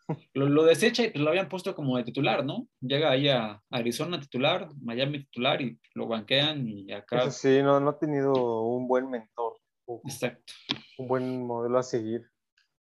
[0.34, 2.68] Lo, lo, desecha y pues, lo habían puesto como de titular, ¿no?
[2.82, 7.32] Llega ahí a Arizona titular, Miami titular y lo banquean y acá.
[7.32, 9.58] sí, no, no ha tenido un buen mentor.
[10.04, 10.54] Exacto.
[10.98, 12.30] Un buen modelo a seguir.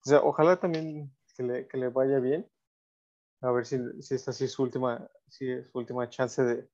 [0.03, 2.49] O sea, ojalá también que le, que le vaya bien.
[3.41, 6.67] A ver si, si esta sí es su última, si es su última chance de,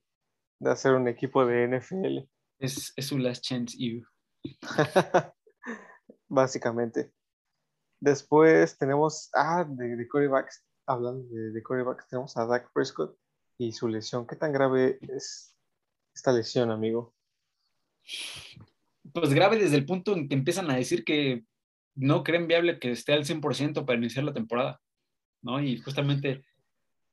[0.59, 2.19] de hacer un equipo de NFL.
[2.59, 4.01] Es, es su last chance, you.
[6.27, 7.11] Básicamente.
[7.99, 13.17] Después tenemos, ah, de, de corebacks, hablando de, de corebacks, tenemos a Dak Prescott
[13.57, 14.27] y su lesión.
[14.27, 15.55] ¿Qué tan grave es
[16.13, 17.15] esta lesión, amigo?
[19.13, 21.45] Pues grave desde el punto en que empiezan a decir que
[21.95, 24.79] no creen viable que esté al 100% para iniciar la temporada,
[25.41, 25.61] ¿no?
[25.61, 26.45] Y justamente,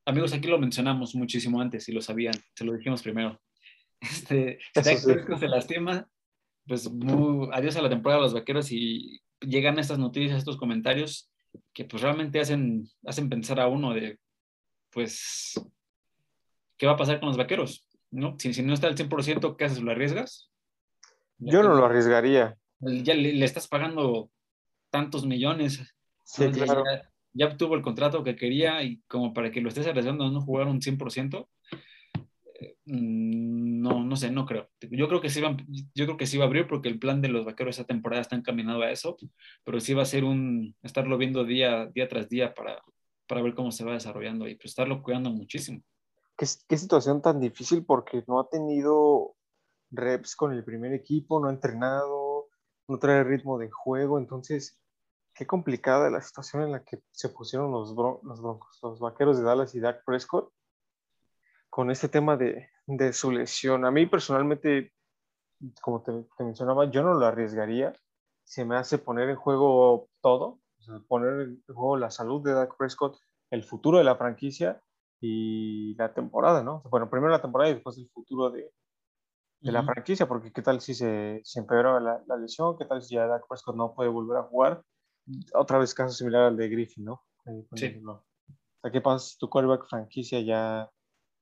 [0.05, 3.41] amigos, aquí lo mencionamos muchísimo antes, y lo sabían, se lo dijimos primero.
[4.01, 6.09] Este, Dak Prescott se lastima,
[6.67, 6.91] pues
[7.53, 11.31] adiós a la temporada de los vaqueros y llegan estas noticias, estos comentarios
[11.73, 14.19] que pues realmente hacen, hacen pensar a uno de,
[14.91, 15.55] pues,
[16.77, 17.87] ¿qué va a pasar con los vaqueros?
[18.11, 18.37] ¿No?
[18.39, 19.83] Si, si no está al 100%, ¿qué haces?
[19.83, 20.51] ¿Lo arriesgas?
[21.39, 22.57] Yo no lo arriesgaría.
[22.81, 24.31] Ya le, estás pagando
[24.91, 25.83] tantos millones.
[26.25, 26.85] Sí, claro.
[27.33, 30.41] ya, obtuvo el contrato que quería y como para que lo estés arriesgando a no
[30.41, 31.77] jugar un 100%, Mm,
[32.87, 34.69] no, no sé, no creo.
[34.91, 35.57] Yo creo que sí va,
[35.95, 38.23] yo creo que sí va a abrir porque el plan de los vaqueros esta temporada
[38.23, 39.17] está encaminado a eso,
[39.65, 42.83] pero sí va a ser un estarlo viendo día, día tras día para,
[43.27, 45.83] para ver cómo se va desarrollando y pues estarlo cuidando muchísimo.
[46.37, 49.37] ¿Qué, qué situación tan difícil porque no ha tenido
[49.91, 52.49] reps con el primer equipo, no ha entrenado,
[52.89, 54.79] no trae ritmo de juego, entonces
[55.35, 59.45] qué complicada la situación en la que se pusieron los, los broncos, los vaqueros de
[59.45, 60.53] Dallas y Dak Prescott
[61.75, 63.85] con este tema de, de, su lesión.
[63.85, 64.93] A mí personalmente,
[65.83, 67.93] como te, mencionaba, yo no lo arriesgaría.
[68.45, 70.61] Se me hace poner en juego todo,
[71.09, 73.19] poner en juego la salud de Dak Prescott,
[73.51, 74.81] el futuro de la franquicia
[75.21, 76.81] y la temporada, ¿no?
[76.91, 78.71] Bueno, primero la temporada y después el futuro de,
[79.59, 83.03] de la franquicia, porque qué tal si se, se empeora la, la, lesión, qué tal
[83.03, 84.85] si ya Dak Prescott no puede volver a jugar.
[85.55, 87.25] Otra vez caso similar al de Griffin, ¿no?
[87.75, 88.01] Sí.
[88.07, 88.23] O
[88.81, 90.89] sea, ¿qué pasa si tu quarterback franquicia ya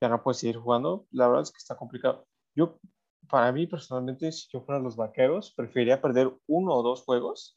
[0.03, 2.27] ya no puedes seguir jugando, la verdad es que está complicado.
[2.57, 2.81] Yo,
[3.29, 7.57] para mí personalmente, si yo fuera los vaqueros, preferiría perder uno o dos juegos.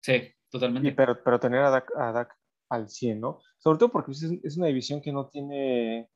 [0.00, 0.92] Sí, totalmente.
[0.92, 2.32] pero, pero tener a Dak,
[2.70, 3.40] al 100, ¿no?
[3.58, 6.08] Sobre todo porque es, una división que no tiene,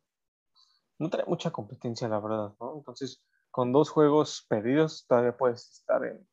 [1.01, 2.77] no trae mucha competencia, la verdad, ¿no?
[2.77, 6.25] Entonces, con dos juegos perdidos, todavía puedes estar en,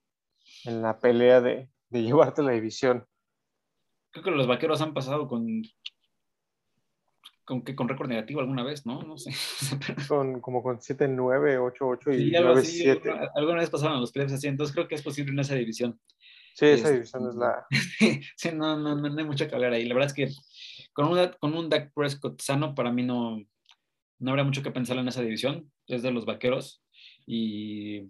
[0.66, 3.08] en la pelea de, de llevarte la división.
[4.12, 5.64] Creo que los vaqueros han pasado con
[7.46, 9.04] con, con récord negativo alguna vez, ¿no?
[9.04, 9.32] No sé.
[10.10, 13.32] Con, como con 7-9, 8-8 y sí, 9-7.
[13.36, 16.00] Alguna vez pasaron los playoffs así, entonces creo que es posible en esa división.
[16.56, 17.66] Sí, esa división es la...
[18.36, 19.86] sí, no, no, no, hay mucho que hablar ahí.
[19.86, 20.30] La verdad es que
[20.94, 23.38] con, una, con un Dak Prescott sano, para mí no,
[24.20, 25.72] no habría mucho que pensar en esa división.
[25.88, 26.84] Es de los vaqueros
[27.28, 28.02] y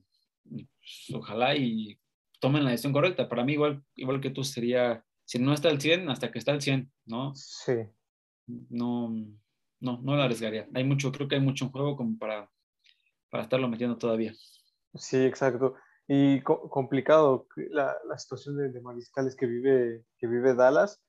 [0.47, 1.99] pues, ojalá y
[2.39, 3.27] tomen la decisión correcta.
[3.27, 6.53] Para mí, igual, igual que tú, sería, si no está al 100, hasta que está
[6.53, 7.33] al 100, ¿no?
[7.35, 7.73] Sí
[8.47, 9.09] no,
[9.79, 10.67] no, no lo arriesgaría.
[10.73, 12.49] Hay mucho, creo que hay mucho en juego como para,
[13.29, 14.33] para estarlo metiendo todavía.
[14.93, 15.75] Sí, exacto.
[16.07, 21.01] Y complicado la, la situación de, mariscales que vive, que vive Dallas.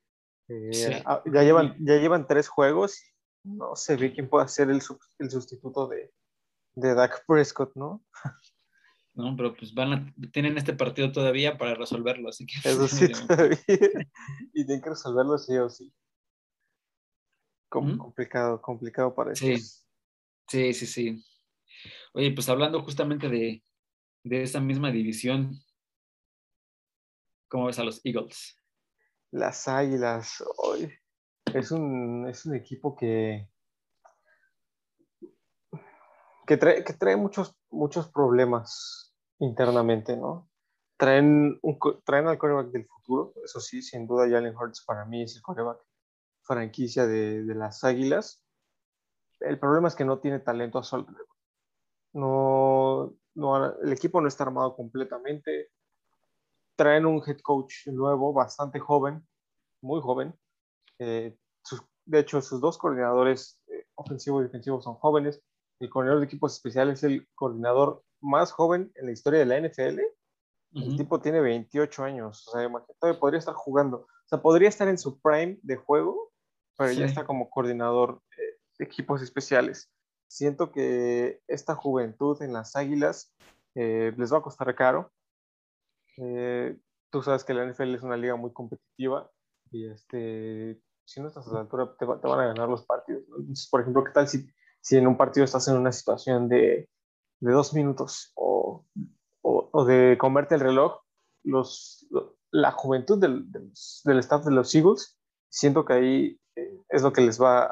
[0.49, 3.03] Eh, ah, ya, llevan, ya llevan tres juegos
[3.46, 4.83] no se ve quién puede ser el,
[5.18, 6.12] el sustituto de,
[6.75, 8.05] de Dak Prescott, ¿no?
[9.14, 12.68] No, pero pues van a, tienen este partido todavía para resolverlo, así que...
[12.68, 13.57] Eso sí, todavía.
[14.53, 15.90] y tienen que resolverlo sí o sí
[17.98, 19.34] complicado, complicado para.
[19.34, 19.58] Sí,
[20.48, 21.24] sí, sí, sí.
[22.14, 23.62] Oye, pues hablando justamente de,
[24.24, 25.52] de esa misma división,
[27.48, 28.60] ¿cómo ves a los Eagles?
[29.30, 30.92] Las Águilas, hoy
[31.54, 33.48] es un, es un equipo que,
[36.46, 40.48] que trae, que trae muchos, muchos problemas internamente, ¿no?
[40.96, 45.22] Traen, un, traen al coreback del futuro, eso sí, sin duda Jalen Hurts para mí
[45.22, 45.85] es el coreback
[46.47, 48.42] franquicia de, de, las Águilas.
[49.40, 51.07] El problema es que no tiene talento a su
[52.13, 55.71] No, no, el equipo no está armado completamente.
[56.77, 59.27] Traen un head coach nuevo, bastante joven,
[59.83, 60.35] muy joven.
[60.99, 61.37] Eh,
[62.07, 65.42] de hecho, sus dos coordinadores eh, ofensivo y defensivo son jóvenes.
[65.81, 69.61] El coordinador de equipos especiales es el coordinador más joven en la historia de la
[69.61, 70.01] NFL.
[70.73, 72.47] El tipo tiene 28 años.
[72.49, 73.99] O sea, imagínate, podría estar jugando.
[73.99, 76.25] O sea, podría estar en su prime de juego
[76.77, 78.20] pero ya está como coordinador
[78.79, 79.90] de equipos especiales.
[80.29, 83.35] Siento que esta juventud en las Águilas
[83.74, 85.12] eh, les va a costar caro.
[86.18, 86.77] Eh,
[87.10, 89.31] tú sabes que la NFL es una liga muy competitiva
[89.70, 93.24] y este, si no estás a la altura te, van a ganar los partidos.
[93.70, 94.48] por ejemplo, ¿qué tal si,
[94.81, 96.88] si en un partido estás en una situación de,
[97.40, 98.85] de dos minutos o,
[99.42, 101.00] o, de comerte el reloj?
[101.44, 102.08] Los,
[102.50, 105.16] la juventud del, del, staff de los Eagles,
[105.48, 106.40] siento que ahí
[106.88, 107.71] es lo que les va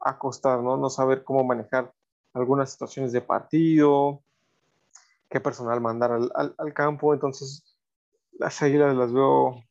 [0.00, 0.76] a, costar, ¿no?
[0.76, 1.92] No saber cómo manejar
[2.32, 4.22] algunas situaciones de partido,
[5.28, 7.12] qué personal mandar al, al, campo.
[7.12, 7.76] Entonces,
[8.32, 9.62] las águilas las veo,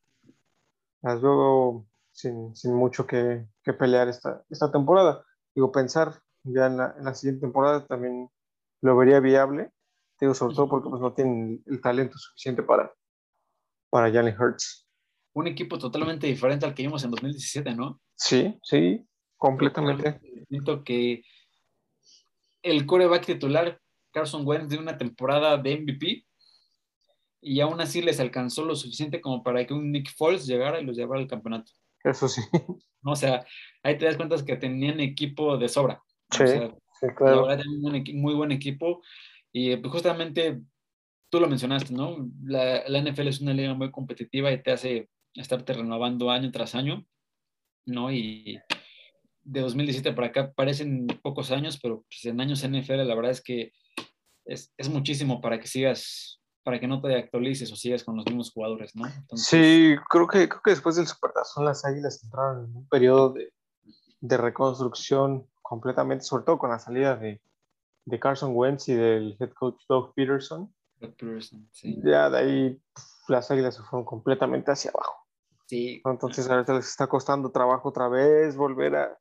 [1.01, 5.26] las veo sin, sin mucho que, que, pelear esta, esta temporada.
[5.55, 8.30] Digo, pensar ya en la, en la, siguiente temporada también
[8.82, 9.72] lo vería viable.
[10.20, 12.93] Digo, sobre todo porque pues, no tienen el talento suficiente para,
[13.89, 14.88] para Jalen Hurts.
[15.34, 18.01] Un equipo totalmente diferente al que vimos en 2017, ¿no?
[18.15, 19.05] Sí, sí,
[19.38, 20.19] completamente.
[20.49, 21.23] Siento que
[22.63, 23.80] el coreback titular,
[24.11, 26.25] Carson Wentz, de una temporada de MVP,
[27.41, 30.86] y aún así les alcanzó lo suficiente como para que un Nick Foles llegara y
[30.86, 31.71] los llevara al campeonato.
[32.03, 32.41] Eso sí.
[33.01, 33.45] O sea,
[33.82, 36.03] ahí te das cuenta que tenían equipo de sobra.
[36.32, 36.77] Sí, claro.
[37.21, 39.01] La verdad, un muy buen equipo.
[39.53, 40.61] Y pues, justamente
[41.30, 42.30] tú lo mencionaste, ¿no?
[42.43, 45.09] La, la, NFL es una liga muy competitiva y te hace
[45.41, 47.05] estarte renovando año tras año,
[47.85, 48.11] ¿no?
[48.11, 48.59] Y
[49.43, 53.41] de 2017 para acá parecen pocos años, pero pues, en años NFL la verdad es
[53.41, 53.71] que
[54.45, 58.25] es, es, muchísimo para que sigas, para que no te actualices o sigas con los
[58.25, 59.05] mismos jugadores, ¿no?
[59.35, 63.53] sí, creo que, creo que después del Supertazón las Águilas entraron en un periodo de,
[64.21, 67.41] de, reconstrucción completamente, sobre todo con la salida de,
[68.05, 70.73] de Carson Wentz y del head coach Doug Peterson.
[70.99, 71.99] Doug Peterson sí.
[72.03, 72.81] Ya de ahí
[73.27, 75.18] las Águilas se fueron completamente hacia abajo.
[75.70, 76.01] Sí.
[76.03, 79.17] Entonces ahorita les está costando trabajo otra vez volver a,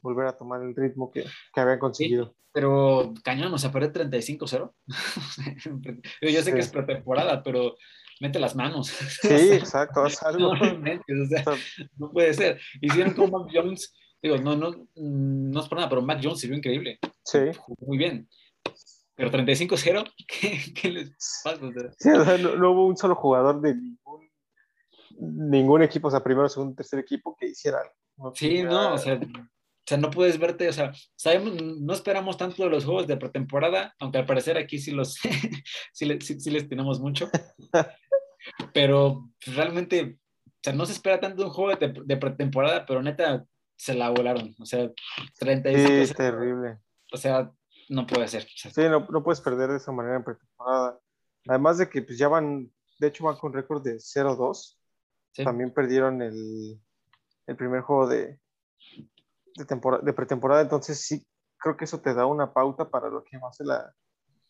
[0.00, 2.34] volver a tomar el ritmo que, que habían conseguido.
[2.50, 4.72] pero cañón, o sea, perder 35-0.
[6.22, 7.76] Yo sé que es pretemporada, pero
[8.22, 8.88] mete las manos.
[9.20, 10.54] Sí, exacto, haz algo.
[10.54, 11.44] No, o sea,
[11.98, 12.58] no puede ser.
[12.80, 16.56] Hicieron como Mac Jones, digo, no, no, no es por nada, pero Mac Jones sirvió
[16.56, 16.98] increíble.
[17.22, 17.40] Sí.
[17.80, 18.26] muy bien.
[19.14, 21.10] Pero 35-0, ¿qué, ¿qué, les
[21.44, 21.60] pasa?
[21.98, 23.74] Sí, o sea, no, no, hubo un solo jugador de
[25.18, 28.34] ningún, equipo, o sea, primero, segundo, tercer equipo que hiciera algo.
[28.34, 32.64] Sí, no, o sea, o sea, no puedes verte, o sea, sabemos, no esperamos tanto
[32.64, 35.14] de los juegos de pretemporada, aunque al parecer aquí sí los,
[35.92, 37.28] sí, sí, les tenemos mucho,
[38.74, 43.44] pero realmente, o sea, no se espera tanto un juego de, de pretemporada, pero neta,
[43.76, 44.90] se la volaron, o sea,
[45.38, 45.88] 35.
[45.88, 46.78] Sí, es terrible.
[47.12, 47.52] O sea,
[47.88, 48.46] no puede ser.
[48.48, 50.98] Sí, no, no, puedes perder de esa manera en pretemporada.
[51.46, 54.76] Además de que pues ya van, de hecho van con récord de 0-2.
[55.44, 56.80] También perdieron el,
[57.46, 58.40] el primer juego de,
[59.56, 61.26] de, de pretemporada, entonces sí
[61.58, 63.94] creo que eso te da una pauta para lo que va a ser la,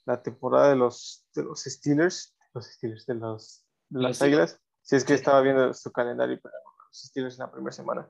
[0.04, 4.60] la temporada de los, de los Steelers, los Steelers de, los, de las Águilas.
[4.82, 6.54] Si es que estaba viendo su calendario para
[6.88, 8.08] los Steelers en la primera semana.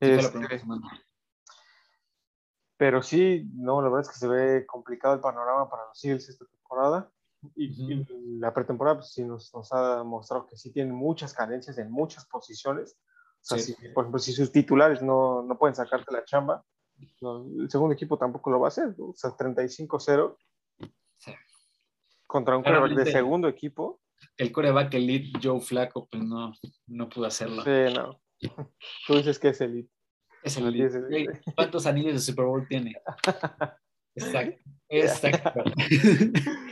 [0.00, 0.38] Este,
[2.76, 6.28] pero sí, no, la verdad es que se ve complicado el panorama para los Eagles
[6.28, 7.10] esta temporada.
[7.56, 8.04] Y,
[8.38, 12.26] la pretemporada pues, sí nos, nos, ha mostrado que sí tienen muchas carencias en muchas
[12.26, 12.96] posiciones.
[13.40, 16.64] O sea, si, por ejemplo, si sus titulares no, no pueden sacarte la chamba,
[16.98, 18.94] el segundo equipo tampoco lo va a hacer.
[18.98, 20.36] O sea, 35-0
[22.26, 24.00] contra un coreback de segundo equipo.
[24.36, 26.52] El coreback elite Joe Flaco, pues no,
[26.86, 27.62] no pudo hacerlo.
[27.62, 28.20] Sí, no.
[29.06, 29.90] Tú dices que es elite.
[30.42, 31.40] Es elite.
[31.56, 32.94] ¿Cuántos anillos de Super Bowl tiene?
[34.14, 34.62] Exacto.
[34.88, 35.64] Exacto.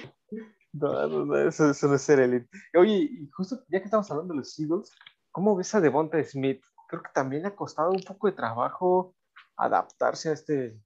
[0.72, 2.48] No, no, no, eso, eso no es ser elite.
[2.74, 4.90] Oye, y justo ya que estamos hablando de los Eagles,
[5.32, 6.62] ¿Cómo ves a Devonta Smith?
[6.86, 9.16] Creo que también ha costado un poco de trabajo
[9.56, 10.78] adaptarse a este,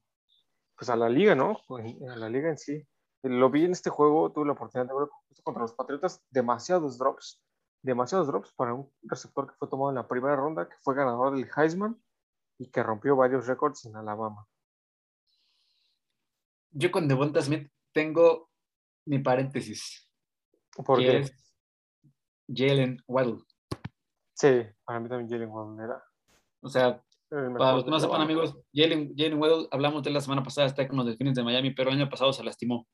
[0.77, 1.61] pues a la liga, ¿no?
[1.69, 2.87] A la liga en sí.
[3.25, 5.11] Lo vi en este juego, tuve la oportunidad de verlo
[5.43, 7.43] contra los Patriotas, demasiados drops,
[7.83, 11.35] demasiados drops para un receptor que fue tomado en la primera ronda, que fue ganador
[11.35, 12.01] del Heisman
[12.57, 14.47] y que rompió varios récords en Alabama.
[16.71, 18.49] Yo con Devonta Smith tengo
[19.07, 20.09] mi paréntesis.
[20.85, 21.25] ¿Por qué?
[22.49, 23.43] Jalen Waddle.
[24.35, 26.03] Sí, para mí también Jalen Waddle era.
[26.61, 30.43] O sea, para los que no sepan, amigos, Jalen, Jalen Waddle, hablamos de la semana
[30.43, 32.87] pasada, está con los Delfines de Miami, pero el año pasado se lastimó.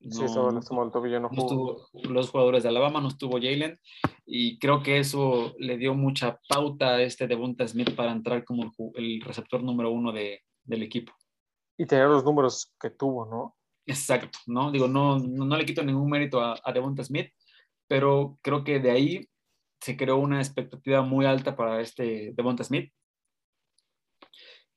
[0.00, 3.32] No, sí, se lastimó el tobillo, no, no estuvo, los jugadores de Alabama, no estuvo
[3.32, 3.78] Jalen,
[4.24, 8.72] y creo que eso le dio mucha pauta a este Devonta Smith para entrar como
[8.94, 11.12] el receptor número uno de, del equipo.
[11.76, 13.56] Y tener los números que tuvo, ¿no?
[13.88, 14.70] Exacto, ¿no?
[14.70, 17.32] Digo, no, no, le quito ningún mérito a, a Devonta Smith,
[17.88, 19.28] pero creo que de ahí
[19.80, 22.92] se creó una expectativa muy alta para este Devonta Smith.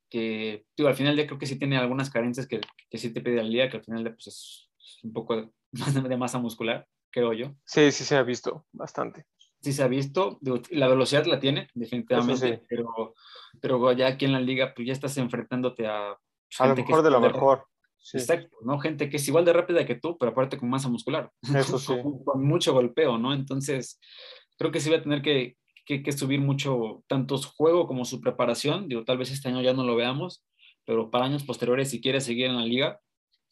[0.10, 3.20] que, digo, al final ya creo que sí tiene algunas carencias que, que sí te
[3.20, 4.70] pide al día, que al final pues, es
[5.04, 7.54] un poco más de masa muscular, creo yo.
[7.66, 9.26] Sí, sí se ha visto bastante.
[9.60, 10.40] Sí se ha visto,
[10.72, 13.14] la velocidad la tiene, definitivamente, pero,
[13.60, 16.18] pero ya aquí en la liga, pues ya estás enfrentándote a...
[16.48, 17.68] Pues, a lo mejor de lo mejor.
[18.14, 18.80] Exacto, ¿no?
[18.80, 21.32] Gente que es igual de rápida que tú, pero aparte con masa muscular.
[21.56, 21.94] Eso sí.
[22.26, 23.34] con, mucho golpeo, ¿no?
[23.34, 24.00] Entonces,
[24.58, 28.20] creo que sí va a tener que, que, subir mucho, tanto su juego como su
[28.20, 28.88] preparación.
[28.88, 30.44] Digo, tal vez este año ya no lo veamos,
[30.86, 33.00] pero para años posteriores, si quiere seguir en la liga,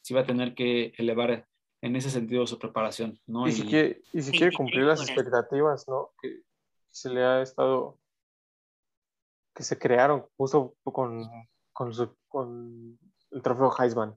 [0.02, 1.46] sí va a tener que elevar
[1.82, 3.46] en ese sentido su preparación, ¿no?
[3.46, 6.10] Y, si, quiere, y si quiere cumplir las expectativas, ¿no?
[6.20, 6.42] Que
[6.90, 7.98] se le ha estado,
[9.54, 11.24] que se crearon justo con,
[11.72, 11.92] con,
[12.28, 12.98] con
[13.30, 14.16] el trofeo Heisman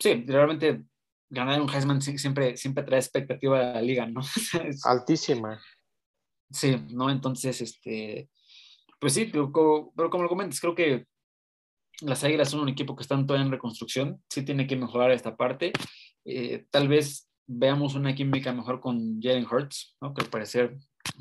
[0.00, 0.84] sí, realmente
[1.30, 4.20] ganar un Heisman siempre, siempre trae expectativa a la liga, ¿no?
[4.84, 5.60] Altísima.
[6.50, 7.10] Sí, ¿no?
[7.10, 8.28] Entonces, este,
[8.98, 11.06] pues sí, pero como, lo comentas, creo que
[12.00, 15.36] las Águilas son un equipo que están todavía en reconstrucción, sí tiene que mejorar esta
[15.36, 15.72] parte.
[16.24, 20.12] Eh, tal vez veamos una química mejor con Jalen Hurts, ¿no?
[20.14, 20.76] Que al parecer,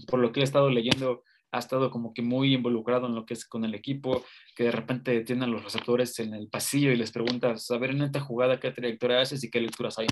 [0.07, 3.33] por lo que he estado leyendo, ha estado como que muy involucrado en lo que
[3.33, 4.23] es con el equipo,
[4.55, 8.03] que de repente tienen los receptores en el pasillo y les preguntas, a ver en
[8.03, 10.07] esta jugada qué trayectoria haces y qué lecturas hay.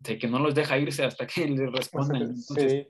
[0.00, 2.22] De que no los deja irse hasta que les respondan.
[2.22, 2.88] Entonces,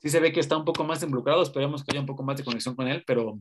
[0.00, 0.08] sí.
[0.08, 2.44] se ve que está un poco más involucrado, esperemos que haya un poco más de
[2.44, 3.38] conexión con él, pero,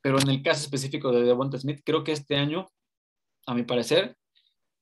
[0.00, 2.66] pero en el caso específico de Devonta Smith, creo que este año,
[3.46, 4.16] a mi parecer,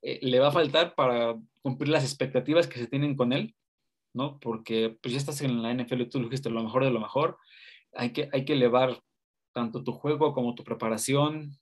[0.02, 3.54] eh, le va a faltar para cumplir las expectativas que se tienen con él,
[4.14, 4.38] ¿no?
[4.40, 7.38] Porque pues ya estás en la NFL y tú dijiste lo mejor de lo mejor,
[7.92, 9.00] hay que, hay que elevar
[9.52, 11.58] tanto tu juego como tu preparación,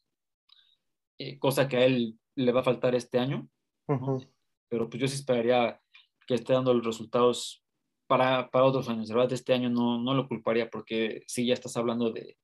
[1.18, 3.48] eh, cosa que a él le va a faltar este año.
[4.68, 5.80] Pero pues yo sí esperaría
[6.26, 7.62] que esté dando los resultados
[8.06, 9.08] para, para otros años.
[9.08, 12.38] De verdad, este año no, no lo culparía porque sí ya estás hablando de,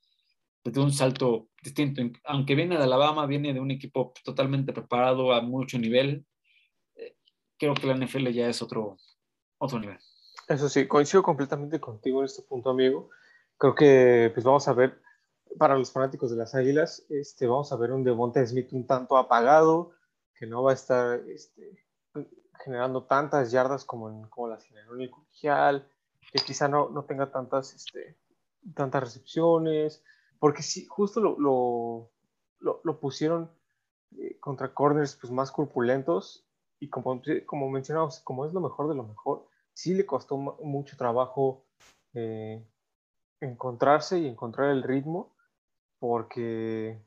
[0.64, 2.02] de un salto distinto.
[2.24, 6.26] Aunque viene de Alabama, viene de un equipo totalmente preparado a mucho nivel.
[6.96, 7.16] Eh,
[7.58, 8.98] creo que la NFL ya es otro,
[9.58, 9.98] otro nivel.
[10.48, 13.10] Eso sí, coincido completamente contigo en este punto, amigo
[13.58, 15.02] creo que pues vamos a ver,
[15.58, 19.16] para los fanáticos de las Águilas, este, vamos a ver un Devonta Smith un tanto
[19.16, 19.90] apagado,
[20.34, 21.84] que no va a estar este,
[22.64, 25.88] generando tantas yardas como, como las generó en colegial,
[26.32, 28.16] que quizá no, no tenga tantas, este,
[28.74, 30.04] tantas recepciones,
[30.38, 31.36] porque sí, justo lo,
[32.60, 33.50] lo, lo, pusieron
[34.16, 36.46] eh, contra corners pues, más corpulentos
[36.78, 39.47] y como, como mencionamos, como es lo mejor de lo mejor,
[39.78, 41.64] sí le costó mucho trabajo
[42.12, 42.66] eh,
[43.40, 45.36] encontrarse y encontrar el ritmo,
[46.00, 47.00] porque,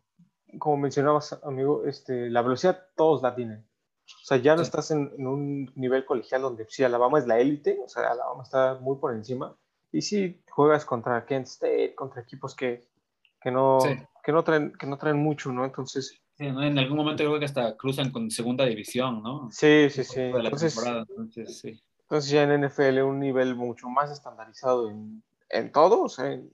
[0.57, 3.67] como mencionabas, amigo, este, la velocidad todos la tienen.
[4.05, 7.77] O sea, ya no estás en, un nivel colegial donde sí, Alabama es la élite,
[7.83, 9.53] o sea, Alabama está muy por encima.
[9.91, 12.87] Y si juegas contra Kent State, contra equipos que,
[13.41, 13.79] que, no,
[14.23, 15.65] que, no, traen, que no traen mucho, ¿no?
[15.65, 16.17] Entonces...
[16.37, 19.49] En algún momento creo que hasta cruzan con segunda división, ¿no?
[19.51, 20.21] Sí, sí, sí.
[20.21, 20.75] Entonces,
[21.09, 21.79] entonces, sí.
[22.11, 26.51] Entonces ya en NFL un nivel mucho más estandarizado en, en todo, o sea, en,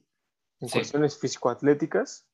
[0.72, 2.28] cuestiones físico-atléticas,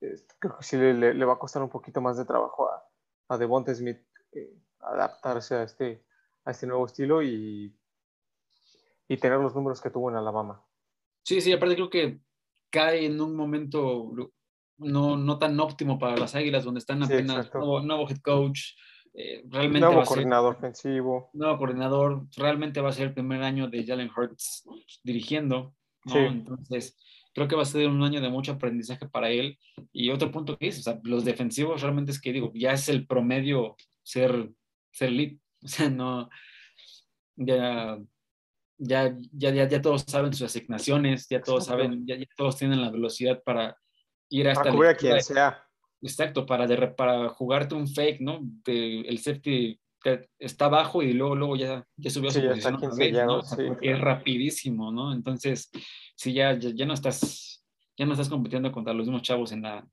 [0.00, 2.84] creo que sí le, va a costar un poquito más de trabajo a,
[3.28, 4.00] a Devonta Smith
[4.32, 6.04] eh, adaptarse a este,
[6.44, 7.72] a este nuevo estilo y,
[9.06, 10.60] y tener los números que tuvo en Alabama.
[11.22, 12.20] Sí, sí, aparte creo que
[12.70, 14.10] cae en un momento
[14.78, 18.72] no, no tan óptimo para las Águilas, donde están apenas nuevo, head coach,
[19.20, 21.28] eh, realmente nuevo coordinador ofensivo.
[21.32, 24.64] Nuevo coordinador, realmente va a ser el primer año de Jalen Hurts
[25.02, 25.74] dirigiendo.
[26.04, 26.96] Entonces,
[27.34, 29.58] creo que va a ser un año de mucho aprendizaje para él.
[29.92, 32.88] Y otro punto que es, o sea, los defensivos realmente es que digo, ya es
[32.88, 34.50] el promedio ser,
[34.92, 35.40] ser elite.
[35.60, 36.30] O sea, no,
[37.34, 37.98] ya,
[38.78, 43.42] ya, ya, ya, todos saben sus asignaciones, ya todos saben, ya, todos tienen la velocidad
[43.42, 43.76] para
[44.28, 44.72] ir hasta...
[44.72, 45.67] Para quien sea.
[46.00, 48.40] Exacto, para, de, para jugarte un fake, ¿no?
[48.64, 49.78] De, el safety
[50.38, 53.42] está abajo y luego, luego ya, ya subió a su posición ¿no?
[53.80, 55.12] es rapidísimo, ¿no?
[55.12, 55.70] Entonces,
[56.14, 57.64] si ya, ya, no estás,
[57.96, 59.86] ya no estás compitiendo contra los mismos chavos en la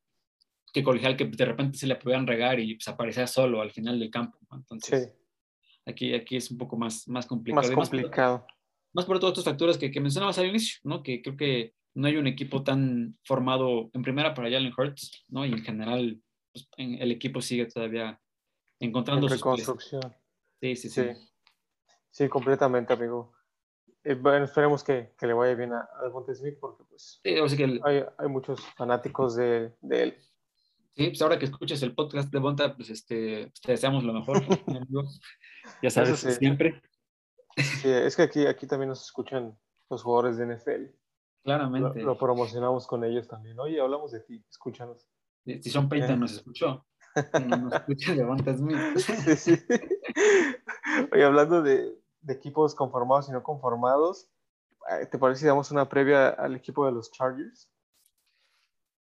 [0.72, 4.00] que colegial que de repente se le podían regar y pues, aparecía solo al final
[4.00, 5.12] del campo, Entonces,
[5.86, 7.68] aquí, aquí es un poco más, más complicado.
[7.76, 8.46] Más complicado.
[8.94, 11.02] Más por, todos estos factores que, que mencionabas al inicio, ¿no?
[11.02, 15.46] Que creo que no hay un equipo tan formado en primera para Jalen Hurts, ¿no?
[15.46, 16.22] Y en general,
[16.52, 18.22] pues, el equipo sigue todavía
[18.80, 20.02] encontrando en reconstrucción.
[20.62, 21.04] Sí, sí, sí,
[22.12, 22.30] sí.
[22.30, 23.34] completamente, amigo.
[24.04, 28.04] Eh, bueno, esperemos que, que, le vaya bien a, a Smith porque pues que hay,
[28.18, 30.18] hay, muchos fanáticos de, de, él.
[30.96, 34.44] Sí, pues ahora que escuches el podcast de Bonta, pues este, te deseamos lo mejor.
[35.82, 36.82] ya sabes, siempre.
[37.56, 39.58] Sí, es que aquí, aquí también nos escuchan
[39.90, 41.05] los jugadores de NFL.
[41.46, 42.00] Claramente.
[42.00, 43.60] Lo, lo, promocionamos con ellos también.
[43.60, 45.08] Oye, hablamos de ti, escúchanos.
[45.46, 46.84] Si Sean Payton nos escuchó,
[47.48, 48.76] no nos escucha Devonta Smith.
[48.98, 49.66] Sí, sí.
[51.14, 54.28] Oye, hablando de, de equipos conformados y no conformados,
[54.90, 57.70] eh, ¿te parece si damos una previa al equipo de los Chargers?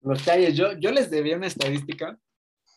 [0.02, 2.18] Los Chargers, yo, yo les debía una estadística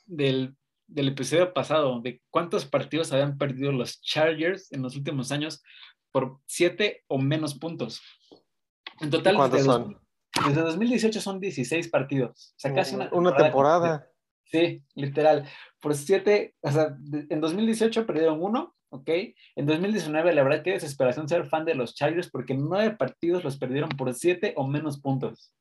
[0.05, 0.55] del,
[0.88, 5.61] del episodio pasado, de cuántos partidos habían perdido los Chargers en los últimos años
[6.13, 8.01] por siete o menos puntos.
[9.00, 10.00] En total, ¿Cuántos desde, son?
[10.48, 12.54] desde 2018 son 16 partidos.
[12.58, 14.08] O sea, casi una, Una temporada.
[14.45, 15.48] Sí, literal.
[15.82, 16.98] Por siete, o sea,
[17.30, 19.10] en 2018 perdieron uno, ¿ok?
[19.56, 23.58] En 2019, la verdad, qué desesperación ser fan de los Chargers porque nueve partidos los
[23.58, 25.54] perdieron por siete o menos puntos.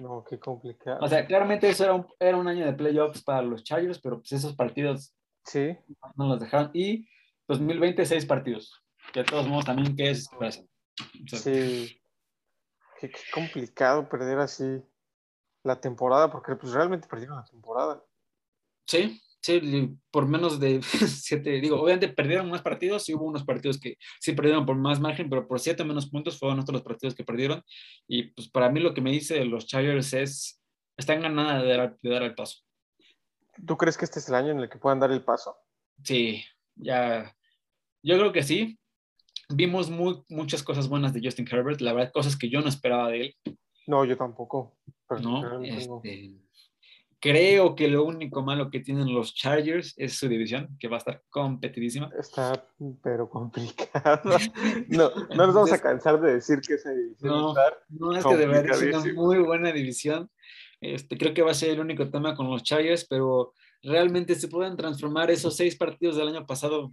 [0.00, 0.98] No, qué complicado.
[1.02, 4.18] O sea, claramente eso era un, era un año de playoffs para los Chargers, pero
[4.18, 5.14] pues esos partidos
[5.44, 5.76] sí,
[6.16, 6.70] no los dejaron.
[6.72, 7.06] Y
[7.48, 8.80] 2020, seis partidos.
[9.12, 10.68] Que de todos modos también, qué desesperación.
[11.00, 12.01] O sea, sí.
[13.02, 14.80] Qué, qué complicado perder así
[15.64, 18.00] la temporada, porque pues realmente perdieron la temporada.
[18.86, 23.80] Sí, sí, por menos de siete, digo, obviamente perdieron más partidos, sí hubo unos partidos
[23.80, 27.16] que sí perdieron por más margen, pero por siete menos puntos fueron otros los partidos
[27.16, 27.64] que perdieron.
[28.06, 30.62] Y pues para mí lo que me dice los Chargers es,
[30.96, 32.60] están ganando de dar, de dar el paso.
[33.66, 35.56] ¿Tú crees que este es el año en el que puedan dar el paso?
[36.04, 36.44] Sí,
[36.76, 37.36] ya,
[38.00, 38.78] yo creo que sí.
[39.48, 43.08] Vimos muy, muchas cosas buenas de Justin Herbert, la verdad, cosas que yo no esperaba
[43.08, 43.36] de él.
[43.86, 44.76] No, yo tampoco.
[45.08, 45.58] pero ¿no?
[45.58, 45.62] no.
[45.62, 46.36] Este,
[47.22, 50.98] creo que lo único malo que tienen los Chargers es su división, que va a
[50.98, 52.10] estar competidísima.
[52.18, 52.66] Está,
[53.02, 54.22] pero complicado.
[54.88, 57.54] No, no nos vamos a cansar de decir que esa división No.
[57.88, 60.30] No, es que de verdad es una muy buena división.
[60.80, 64.48] Este, creo que va a ser el único tema con los Chargers, pero realmente se
[64.48, 66.92] pueden transformar esos seis partidos del año pasado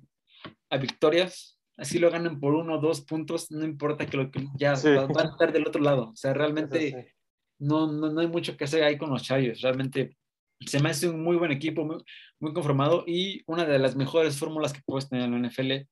[0.70, 1.59] a victorias.
[1.80, 4.90] Así lo ganen por uno o dos puntos, no importa que lo que ya Sí.
[4.94, 6.10] van a estar del otro lado.
[6.10, 7.14] O sea, realmente sí.
[7.60, 9.62] no, no, no hay mucho que hacer ahí con los Chargers.
[9.62, 10.18] Realmente
[10.66, 12.04] se me hace un muy buen equipo, muy,
[12.40, 15.88] muy conformado y una de las mejores fórmulas que puedes tener en la NFL.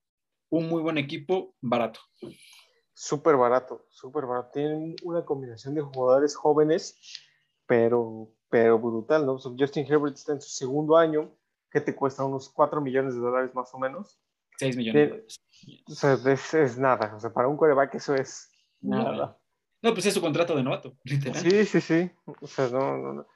[0.49, 1.99] Un muy buen equipo, barato.
[2.93, 4.49] Súper barato, súper barato.
[4.53, 6.97] Tienen una combinación de jugadores jóvenes,
[7.65, 9.37] pero, pero brutal, ¿no?
[9.37, 11.33] Justin Herbert está en su segundo año,
[11.71, 14.19] que te cuesta unos 4 millones de dólares más o menos.
[14.57, 15.01] 6 millones.
[15.01, 15.41] de dólares.
[15.87, 17.15] O sea, es, es nada.
[17.15, 18.49] O sea, para un coreback eso es
[18.81, 19.11] nada.
[19.11, 19.39] Nada.
[19.81, 21.41] No, pues es su contrato de novato, literal.
[21.41, 22.11] Sí, sí, sí.
[22.41, 23.27] O sea, no, no, no.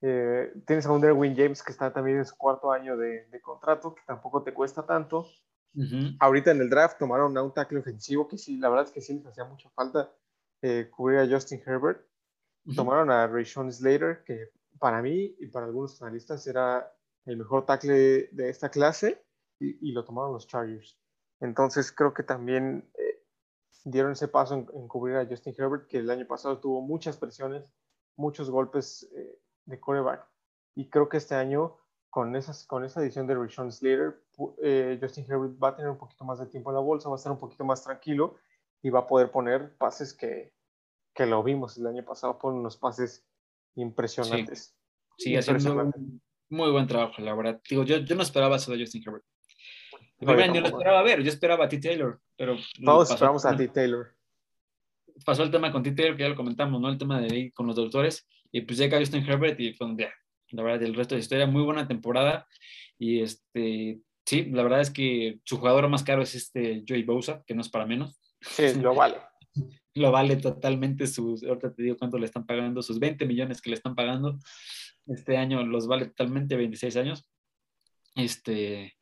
[0.00, 3.40] Eh, tienes a un Derwin James que está también en su cuarto año de, de
[3.40, 5.26] contrato, que tampoco te cuesta tanto.
[5.74, 6.16] Ujú.
[6.20, 9.00] Ahorita en el draft tomaron a un tackle ofensivo que sí, la verdad es que
[9.00, 10.12] sí les hacía mucha falta
[10.62, 12.06] eh, cubrir a Justin Herbert.
[12.64, 12.76] Ujú.
[12.76, 16.92] Tomaron a Rayshon Slater, que para mí y para algunos analistas era
[17.24, 19.24] el mejor tackle de esta clase,
[19.58, 20.98] y, y lo tomaron los Chargers.
[21.40, 23.22] Entonces creo que también eh,
[23.84, 27.16] dieron ese paso en, en cubrir a Justin Herbert, que el año pasado tuvo muchas
[27.16, 27.64] presiones,
[28.16, 30.26] muchos golpes eh, de coreback,
[30.74, 31.76] y creo que este año
[32.10, 34.22] con, esas, con esa edición de Rayshon Slater,
[34.62, 37.16] eh, Justin Herbert va a tener un poquito más de tiempo en la bolsa, va
[37.16, 38.36] a estar un poquito más tranquilo
[38.82, 40.54] y va a poder poner pases que,
[41.14, 43.26] que lo vimos el año pasado, ponen unos pases
[43.74, 44.74] impresionantes.
[45.18, 45.98] Sigue haciendo Impresionante.
[45.98, 47.60] un muy buen trabajo, la verdad.
[47.68, 49.24] Digo, yo, yo no esperaba eso de Justin Herbert.
[50.20, 51.78] Yo lo esperaba ver, yo esperaba a T.
[51.78, 53.68] Taylor, pero Todos esperamos a T.
[53.68, 54.14] Taylor.
[55.24, 55.92] pasó el tema con T.
[55.92, 56.88] Taylor, que ya lo comentamos, ¿no?
[56.88, 59.96] El tema de ahí con los doctores, y pues llega Justin Herbert y fue un
[59.96, 60.12] día.
[60.50, 62.46] La verdad, el resto de la historia, muy buena temporada.
[62.98, 67.42] Y este, sí, la verdad es que su jugador más caro es este Joey Bosa,
[67.46, 68.18] que no es para menos.
[68.40, 69.16] Sí, lo vale.
[69.94, 73.70] Lo vale totalmente sus, ahorita te digo cuánto le están pagando, sus 20 millones que
[73.70, 74.38] le están pagando.
[75.06, 77.28] Este año los vale totalmente 26 años.
[78.14, 78.96] Este,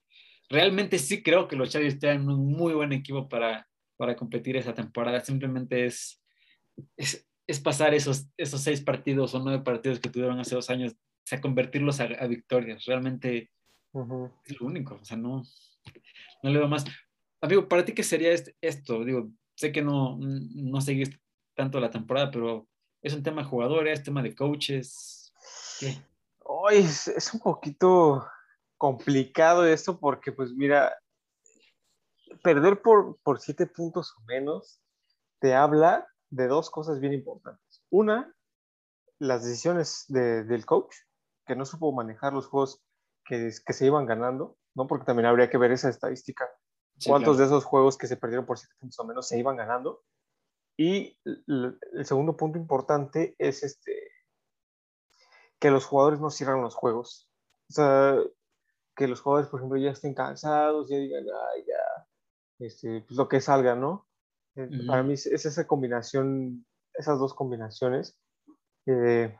[0.49, 4.74] realmente sí creo que los Chargers tienen un muy buen equipo para, para competir esa
[4.74, 5.20] temporada.
[5.20, 6.22] Simplemente es,
[6.97, 10.92] es, es pasar esos, esos seis partidos o nueve partidos que tuvieron hace dos años,
[10.92, 12.84] o sea, convertirlos a, a victorias.
[12.84, 13.51] Realmente
[13.92, 14.30] Ujú.
[14.44, 14.99] es lo único.
[15.01, 15.42] O sea, no,
[16.42, 16.84] no le veo más.
[17.40, 19.05] Amigo, ¿para ti qué sería este- esto?
[19.05, 21.18] Digo, sé que no, no seguiste
[21.55, 22.68] tanto la temporada, pero
[23.03, 25.32] es un tema de jugadores, tema de coaches.
[25.80, 25.97] ¿Qué?
[26.68, 28.26] Ay, es, es un poquito
[28.77, 30.95] complicado esto porque, pues mira,
[32.43, 34.81] perder por, por siete puntos o menos
[35.41, 37.85] te habla de dos cosas bien importantes.
[37.91, 38.35] Una,
[39.18, 40.95] las decisiones de- del coach,
[41.47, 42.83] que no supo manejar los juegos
[43.24, 44.87] que, que se iban ganando, ¿no?
[44.87, 46.49] Porque también habría que ver esa estadística.
[46.99, 47.51] Sí, ¿Cuántos claro.
[47.51, 50.03] de esos juegos que se perdieron por siete puntos o menos se iban ganando?
[50.79, 54.11] Y el segundo punto importante es este,
[55.59, 57.31] que los jugadores no cierran los juegos.
[57.70, 58.18] O sea,
[58.97, 61.24] que los jugadores, por ejemplo, ya estén cansados, ya digan,
[61.55, 62.07] ay, ya,
[62.59, 64.09] este, pues lo que salga, ¿no?
[64.57, 64.68] Eh.
[64.86, 68.18] Para mí es, es esa combinación, esas dos combinaciones.
[68.86, 69.36] Eh,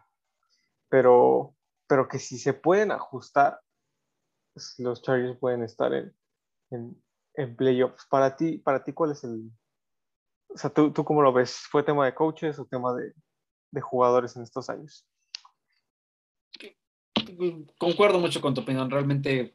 [0.89, 1.55] pero,
[1.89, 3.61] pero que si se pueden ajustar,
[4.53, 6.15] pues, los Chargers pueden estar en,
[6.71, 7.03] en,
[7.35, 8.07] en playoffs.
[8.11, 9.51] Para ti, para ti, ¿cuál es el...
[10.49, 11.67] O sea, ¿tú, ¿tú cómo lo ves?
[11.71, 13.15] ¿Fue tema de coaches o tema de,
[13.73, 15.07] de jugadores en estos años?
[17.79, 18.91] Concuerdo mucho con tu opinión.
[18.91, 19.55] Realmente,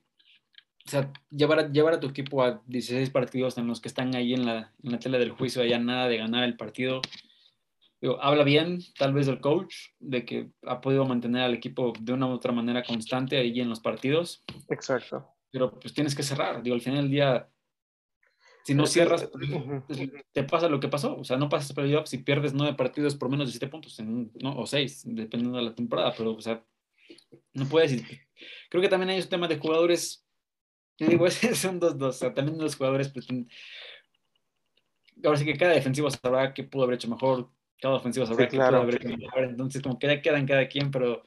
[0.85, 4.15] o sea, llevar a, llevar a tu equipo a 16 partidos en los que están
[4.15, 7.01] ahí en la, en la tela del juicio, allá nada de ganar el partido.
[8.01, 12.13] Digo, habla bien, tal vez, del coach, de que ha podido mantener al equipo de
[12.13, 14.43] una u otra manera constante ahí en los partidos.
[14.69, 15.27] Exacto.
[15.51, 16.63] Pero pues tienes que cerrar.
[16.63, 17.47] Digo, al final del día,
[18.63, 19.29] si no cierras,
[19.87, 19.99] pues,
[20.31, 21.15] te pasa lo que pasó.
[21.15, 24.31] O sea, no pasas playoffs si pierdes nueve partidos por menos de siete puntos, en,
[24.41, 24.57] ¿no?
[24.57, 26.11] o seis, dependiendo de la temporada.
[26.17, 26.63] Pero, o sea,
[27.53, 28.01] no puedes.
[28.69, 30.25] Creo que también hay un tema de jugadores.
[30.97, 31.25] Yo digo,
[31.55, 32.15] son dos, dos.
[32.15, 33.09] O sea, también los jugadores.
[33.09, 33.27] Pues,
[35.23, 37.49] ahora sí que cada defensivo sabrá qué pudo haber hecho mejor.
[37.79, 38.77] Cada ofensivo sabrá Sí, qué claro.
[38.77, 39.43] pudo haber hecho mejor.
[39.43, 41.23] Entonces, como que ya quedan cada quien, pero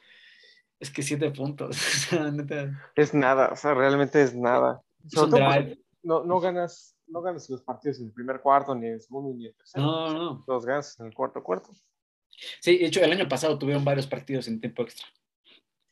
[0.79, 1.77] es que siete puntos.
[2.97, 4.83] Es nada, o sea, realmente es nada.
[5.03, 5.79] drive.
[6.03, 9.35] no, no ganas, no ganas los partidos en el primer cuarto, ni en el segundo,
[9.35, 9.85] ni en el tercero.
[9.85, 10.45] No, no.
[10.47, 11.71] Los ganas en el cuarto cuarto.
[12.61, 15.07] Sí, de hecho, el año pasado tuvieron varios partidos en tiempo extra.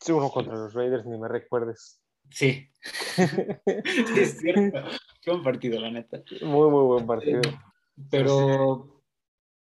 [0.03, 2.00] Sí, uno contra los Raiders, ni me recuerdes.
[2.28, 2.68] Sí,
[3.14, 4.80] sí, es cierto.
[5.22, 6.22] Fue un partido, la neta.
[6.40, 7.40] Muy, muy buen partido.
[8.11, 9.00] Pero,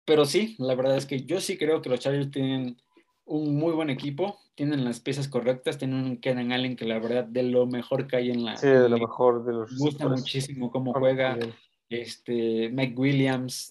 [0.06, 2.78] pero sí, la verdad es que yo sí creo que los Chargers tienen
[3.26, 7.24] un muy buen equipo, tienen las piezas correctas, tienen un Kenan Allen que la verdad
[7.24, 10.08] de lo mejor que hay en la Sí, de lo mejor de los Me gusta
[10.08, 11.40] muchísimo cómo Juega
[11.90, 13.70] este, Mike Williams,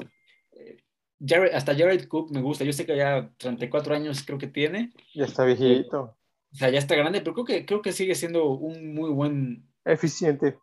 [0.53, 0.83] eh,
[1.21, 4.93] Jared- hasta Jared Cook me gusta, yo sé que ya 34 años creo que tiene,
[5.15, 6.18] Ya está viejito.
[6.53, 9.69] O sea, ya está grande, pero creo que, creo que sigue siendo un muy buen,
[9.85, 10.59] Eficiente.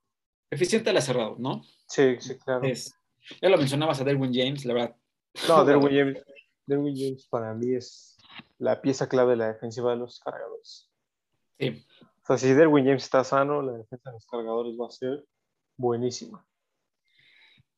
[0.49, 1.61] eficiente al cerrado, ¿no?
[1.87, 2.65] Sí, sí, claro.
[2.65, 2.93] Es-
[3.41, 4.95] ya lo mencionabas a Derwin James, la verdad.
[5.47, 6.23] No, Derwin James,
[6.67, 8.17] Derwin James para mí es
[8.59, 10.89] la pieza clave de la defensiva de los cargadores.
[11.59, 11.85] Sí,
[12.23, 15.25] O sea, si Derwin James está sano, la defensa de los cargadores va a ser
[15.77, 16.45] buenísima.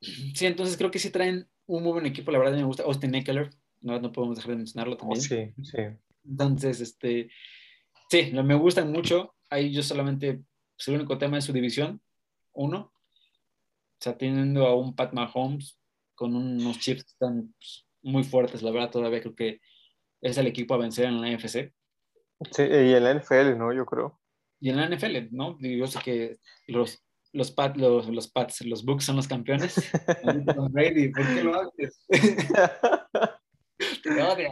[0.02, 3.16] Sí, entonces creo que sí traen un muy buen equipo, la verdad me gusta Austin
[3.16, 3.50] Eckler,
[3.82, 5.22] no, no podemos dejar de mencionarlo Oh, también.
[5.22, 5.78] sí, sí.
[6.26, 7.30] Entonces, este,
[8.10, 9.36] sí, me gustan mucho.
[9.50, 10.42] Ahí yo solamente,
[10.76, 12.02] pues, el único tema es su división,
[12.54, 12.92] uno.
[14.00, 15.80] O sea, teniendo a un Pat Mahomes
[16.16, 19.62] con unos chips que están pues, muy fuertes, la verdad, todavía creo que
[20.22, 21.74] es el equipo a vencer en la NFC.
[22.52, 23.74] Sí, y en la NFL, ¿no?
[23.74, 24.20] Yo creo.
[24.60, 25.58] Y en la NFL, ¿no?
[25.60, 26.38] Yo sé que
[26.68, 27.04] los,
[27.34, 29.76] los, Pat, los, los Pats, los Bucks son los campeones.
[30.72, 32.06] Brady, ¿por qué lo haces?
[34.04, 34.50] Te odio.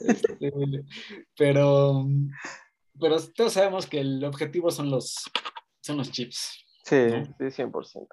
[0.00, 0.52] Este,
[1.36, 2.06] pero,
[3.00, 5.16] pero todos sabemos que el objetivo son los,
[5.82, 6.64] son los chips.
[6.84, 7.24] Sí, ¿No?
[7.50, 8.06] sí, 100%.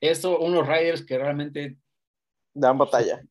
[0.00, 1.78] Eso, unos Riders que realmente
[2.54, 3.22] Dan batalla.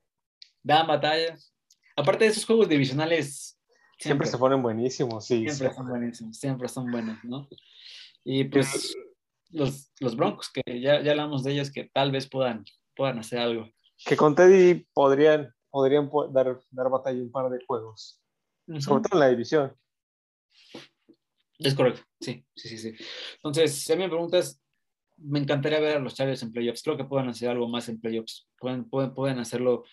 [0.64, 1.54] dan batallas.
[1.96, 3.60] Aparte de esos juegos divisionales,
[3.98, 5.48] Siempre, se ponen buenísimos, sí.
[5.48, 5.76] siempre sí.
[5.76, 7.48] son buenísimos, siempre son buenos, ¿no?
[8.26, 8.94] Y pues
[9.52, 13.40] los, los Broncos, que ya, ya hablamos de ellos, que tal vez puedan, puedan hacer
[13.40, 13.70] algo.
[14.06, 18.22] Que con Teddy podrían, podrían po- dar, dar batalla un par de juegos.
[18.80, 19.74] Sobre todo en la división.
[21.60, 22.96] Es correcto, sí, sí, sí, sí.
[23.38, 24.62] Entonces, si a mí me preguntas,
[25.18, 26.84] me encantaría ver a los Chargers en playoffs.
[26.84, 28.48] Creo que pueden hacer algo más en playoffs.
[28.60, 29.86] Pueden, pueden, pueden hacerlo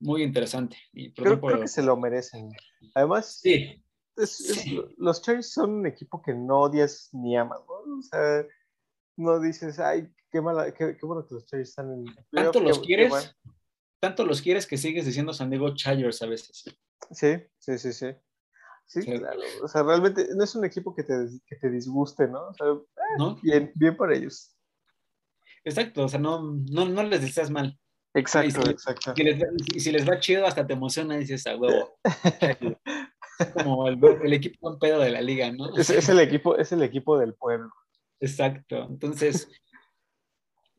[0.00, 0.76] muy interesante.
[0.92, 2.50] Y Creo, perdón por- creo que se lo merecen.
[2.94, 3.82] Además, Sí,
[4.16, 4.78] es- es- Sí.
[4.98, 7.98] los Chargers son un equipo que no odias ni amas, ¿no?
[7.98, 8.44] O sea,
[9.16, 12.60] no dices, ay, qué, mala, qué, qué bueno que los Chargers están en playoff, tanto
[12.68, 13.26] los qué quieres, bueno".
[13.98, 16.64] tanto los quieres que sigues diciendo San Diego Chargers a veces.
[17.12, 18.08] Sí, sí, sí, sí.
[18.86, 19.18] Sí, Sí.
[19.18, 19.40] claro.
[19.62, 21.14] O sea, realmente no es un equipo que te,
[21.46, 22.48] que te disguste, ¿no?
[22.48, 22.66] O sea,
[23.18, 23.36] ¿No?
[23.42, 24.54] bien, bien para ellos.
[25.64, 27.76] Exacto, o sea, no, no, no les deseas mal.
[28.14, 29.12] Exacto, exacto.
[29.16, 29.42] Les,
[29.74, 31.98] y si les va chido, hasta te emociona y dices, a huevo.
[33.38, 35.76] Es como el, el equipo en pedo de la liga, ¿no?
[35.76, 37.70] Es, es el equipo, es el equipo del pueblo.
[38.20, 38.86] Exacto.
[38.88, 39.48] Entonces,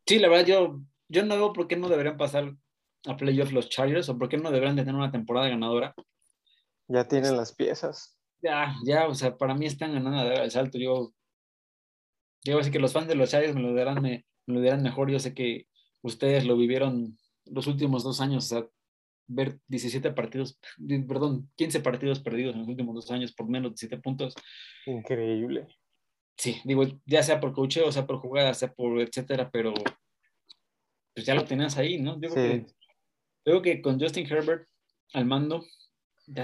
[0.08, 2.55] sí, la verdad, yo, yo no veo por qué no deberían pasar
[3.05, 5.93] a playoff los Chargers o por qué no deberían tener una temporada ganadora.
[6.88, 8.17] Ya tienen las piezas.
[8.41, 10.77] Ya, ya, o sea, para mí están ganando el salto.
[10.77, 11.13] Yo,
[12.43, 14.83] digo así que los fans de los Chargers me lo dirán, me, me lo dirán
[14.83, 15.09] mejor.
[15.09, 15.67] Yo sé que
[16.01, 18.67] ustedes lo vivieron los últimos dos años, o sea,
[19.27, 20.59] ver 17 partidos,
[21.07, 24.33] perdón, 15 partidos perdidos en los últimos dos años por menos de 7 puntos.
[24.85, 25.67] Increíble.
[26.38, 29.73] Sí, digo, ya sea por cocheo, sea por jugadas, sea por etcétera, pero
[31.13, 32.19] pues ya lo tenías ahí, ¿no?
[32.21, 32.35] Yo Sí.
[32.35, 32.73] que, yo
[33.43, 34.67] creo que con Justin Herbert
[35.13, 35.65] al mando,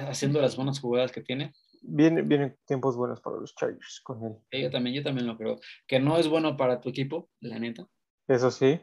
[0.07, 1.53] haciendo las buenas jugadas que tiene,
[1.86, 4.61] Vienen, vienen tiempos buenos para los Chargers con él.
[4.61, 5.59] yo también, yo también lo creo.
[5.86, 7.86] Que no es bueno para tu equipo, la neta.
[8.27, 8.79] Eso sí.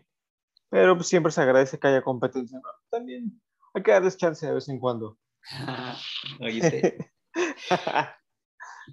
[0.69, 2.59] Pero pues, siempre se agradece que haya competencia.
[2.59, 2.69] ¿no?
[2.91, 3.41] También
[3.73, 5.19] hay que darles chance de vez en cuando.
[6.41, 7.13] Oíste.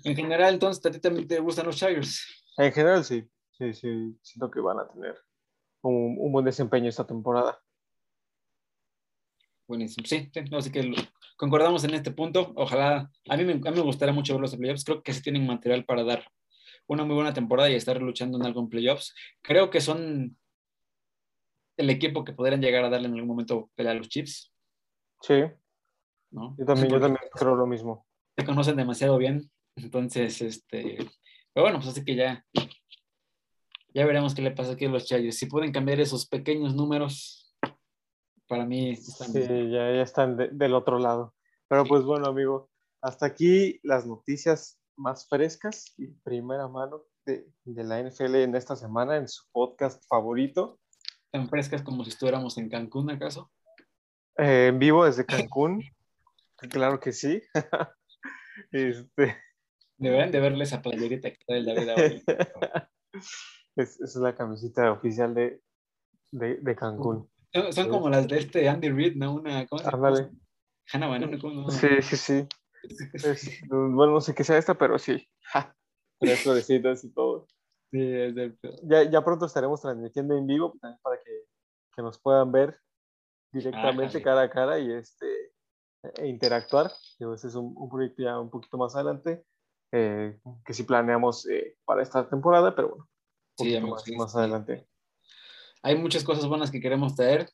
[0.03, 2.23] En general, entonces, ¿a ti también te gustan los Chargers?
[2.57, 3.27] En general, sí.
[3.53, 4.15] Sí, sí.
[4.21, 5.17] Siento que van a tener
[5.81, 7.59] un, buen desempeño esta temporada.
[9.67, 10.05] Buenísimo.
[10.07, 10.91] Sí, sí así que
[11.35, 12.53] concordamos en este punto.
[12.55, 14.85] Ojalá, a mí, me, a mí me gustaría mucho ver los playoffs.
[14.85, 16.23] Creo que sí tienen material para dar
[16.87, 19.13] una muy buena temporada y estar luchando en algo en playoffs.
[19.41, 20.37] Creo que son
[21.77, 24.51] el equipo que podrían llegar a darle en algún momento pelea a los Chiefs.
[25.21, 25.43] Sí.
[26.31, 26.55] ¿No?
[26.57, 28.05] Yo también, yo también creo lo mismo.
[28.37, 29.49] Se conocen demasiado bien.
[29.75, 30.97] Entonces, este.
[31.53, 32.45] Pero bueno, pues así que ya.
[33.93, 35.37] Ya veremos qué le pasa aquí a los Chargers.
[35.37, 37.36] Si pueden cambiar esos pequeños números,
[38.47, 39.31] para mí están.
[39.31, 41.33] Sí, ya, ya están del otro lado.
[41.67, 42.69] Pero pues bueno, amigo,
[43.01, 48.75] hasta aquí las noticias más frescas y primera mano de, de la NFL en esta
[48.75, 50.79] semana en su podcast favorito
[51.31, 53.51] tan frescas como si estuviéramos en Cancún, ¿acaso?
[54.37, 55.83] Eh, en vivo desde Cancún,
[56.69, 57.41] claro que sí.
[58.71, 59.37] este...
[59.99, 62.23] Deben de verle esa playerita que trae el David hoy.
[63.75, 65.61] es, es la camisita oficial de,
[66.31, 67.27] de, de Cancún.
[67.71, 69.35] Son, como las de este Andy Reid, ¿no?
[69.35, 70.29] Una, ¿cómo Ándale.
[70.91, 72.47] Hannah Banana, ¿cómo Sí, sí, sí.
[73.69, 75.27] bueno, no sé qué sea esta, pero sí.
[76.19, 77.47] Tres florecitas y todo.
[77.91, 81.31] ya, ya, pronto estaremos transmitiendo en vivo también para que,
[81.95, 82.79] que nos puedan ver
[83.51, 85.25] directamente cara a cara y este
[86.15, 86.91] e interactuar.
[87.19, 89.43] Ese es un, un, proyecto ya un poquito más adelante
[89.91, 93.09] eh, que sí planeamos eh, para esta temporada, pero bueno,
[93.57, 94.86] sí, más, más adelante.
[95.83, 97.49] Hay muchas cosas buenas que queremos traer.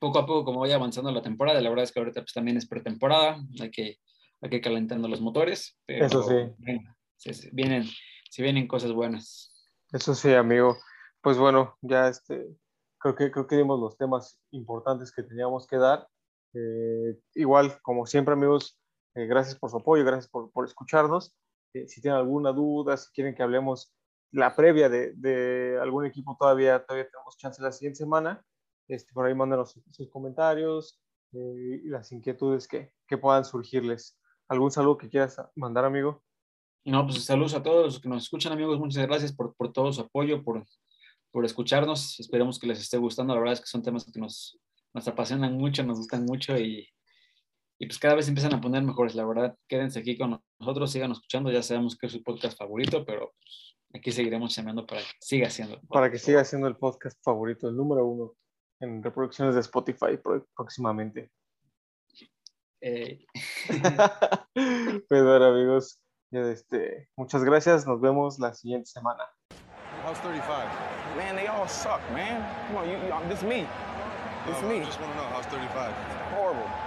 [0.00, 2.56] Poco a poco, como vaya avanzando la temporada, la verdad es que ahorita pues, también
[2.56, 3.98] es pretemporada, hay que,
[4.40, 5.78] hay que calentando los motores.
[5.86, 7.48] Eso sí.
[7.52, 7.84] Vienen,
[8.30, 9.52] si vienen cosas buenas.
[9.92, 10.76] Eso sí, amigo.
[11.20, 12.46] Pues bueno, ya este,
[12.98, 16.06] creo que, creo que dimos los temas importantes que teníamos que dar.
[16.54, 18.78] Eh, igual, como siempre, amigos,
[19.14, 21.34] eh, gracias por su apoyo, gracias por, por escucharnos.
[21.74, 23.92] Eh, si tienen alguna duda, si quieren que hablemos
[24.32, 28.44] la previa de, de, algún equipo, todavía, todavía tenemos chance la siguiente semana.
[28.88, 31.00] Este, por ahí mándenos sus comentarios
[31.32, 34.18] y las inquietudes que, que puedan surgirles.
[34.48, 36.22] ¿Algún saludo que quieras mandar, amigo?
[36.84, 38.78] No, pues saludos a todos los que nos escuchan, amigos.
[38.78, 40.64] Muchas gracias por, por todo su apoyo, por,
[41.32, 42.20] por escucharnos.
[42.20, 43.34] Esperemos que les esté gustando.
[43.34, 44.56] La verdad es que son temas que nos,
[44.94, 46.88] nos apasionan mucho, nos gustan mucho y,
[47.80, 49.16] y, pues cada vez empiezan a poner mejores.
[49.16, 51.50] La verdad, quédense aquí con nosotros, sigan escuchando.
[51.50, 55.50] Ya sabemos que es su podcast favorito, pero pues, aquí seguiremos llamando para que siga
[55.50, 55.80] siendo.
[55.88, 58.34] Para que siga siendo el podcast favorito, el número uno
[58.80, 60.18] en reproducciones de Spotify
[60.54, 61.30] próximamente.
[62.80, 63.24] Eh.
[65.08, 69.24] pues bueno, amigos, este, muchas gracias, nos vemos la siguiente semana.
[70.04, 70.46] How's 35?
[71.16, 72.44] Man, they all suck, man.
[72.68, 73.66] Come on, you, you, this is me.
[74.46, 74.80] This is me.
[74.80, 75.92] I just want to know, how's 35?
[76.30, 76.85] Horrible.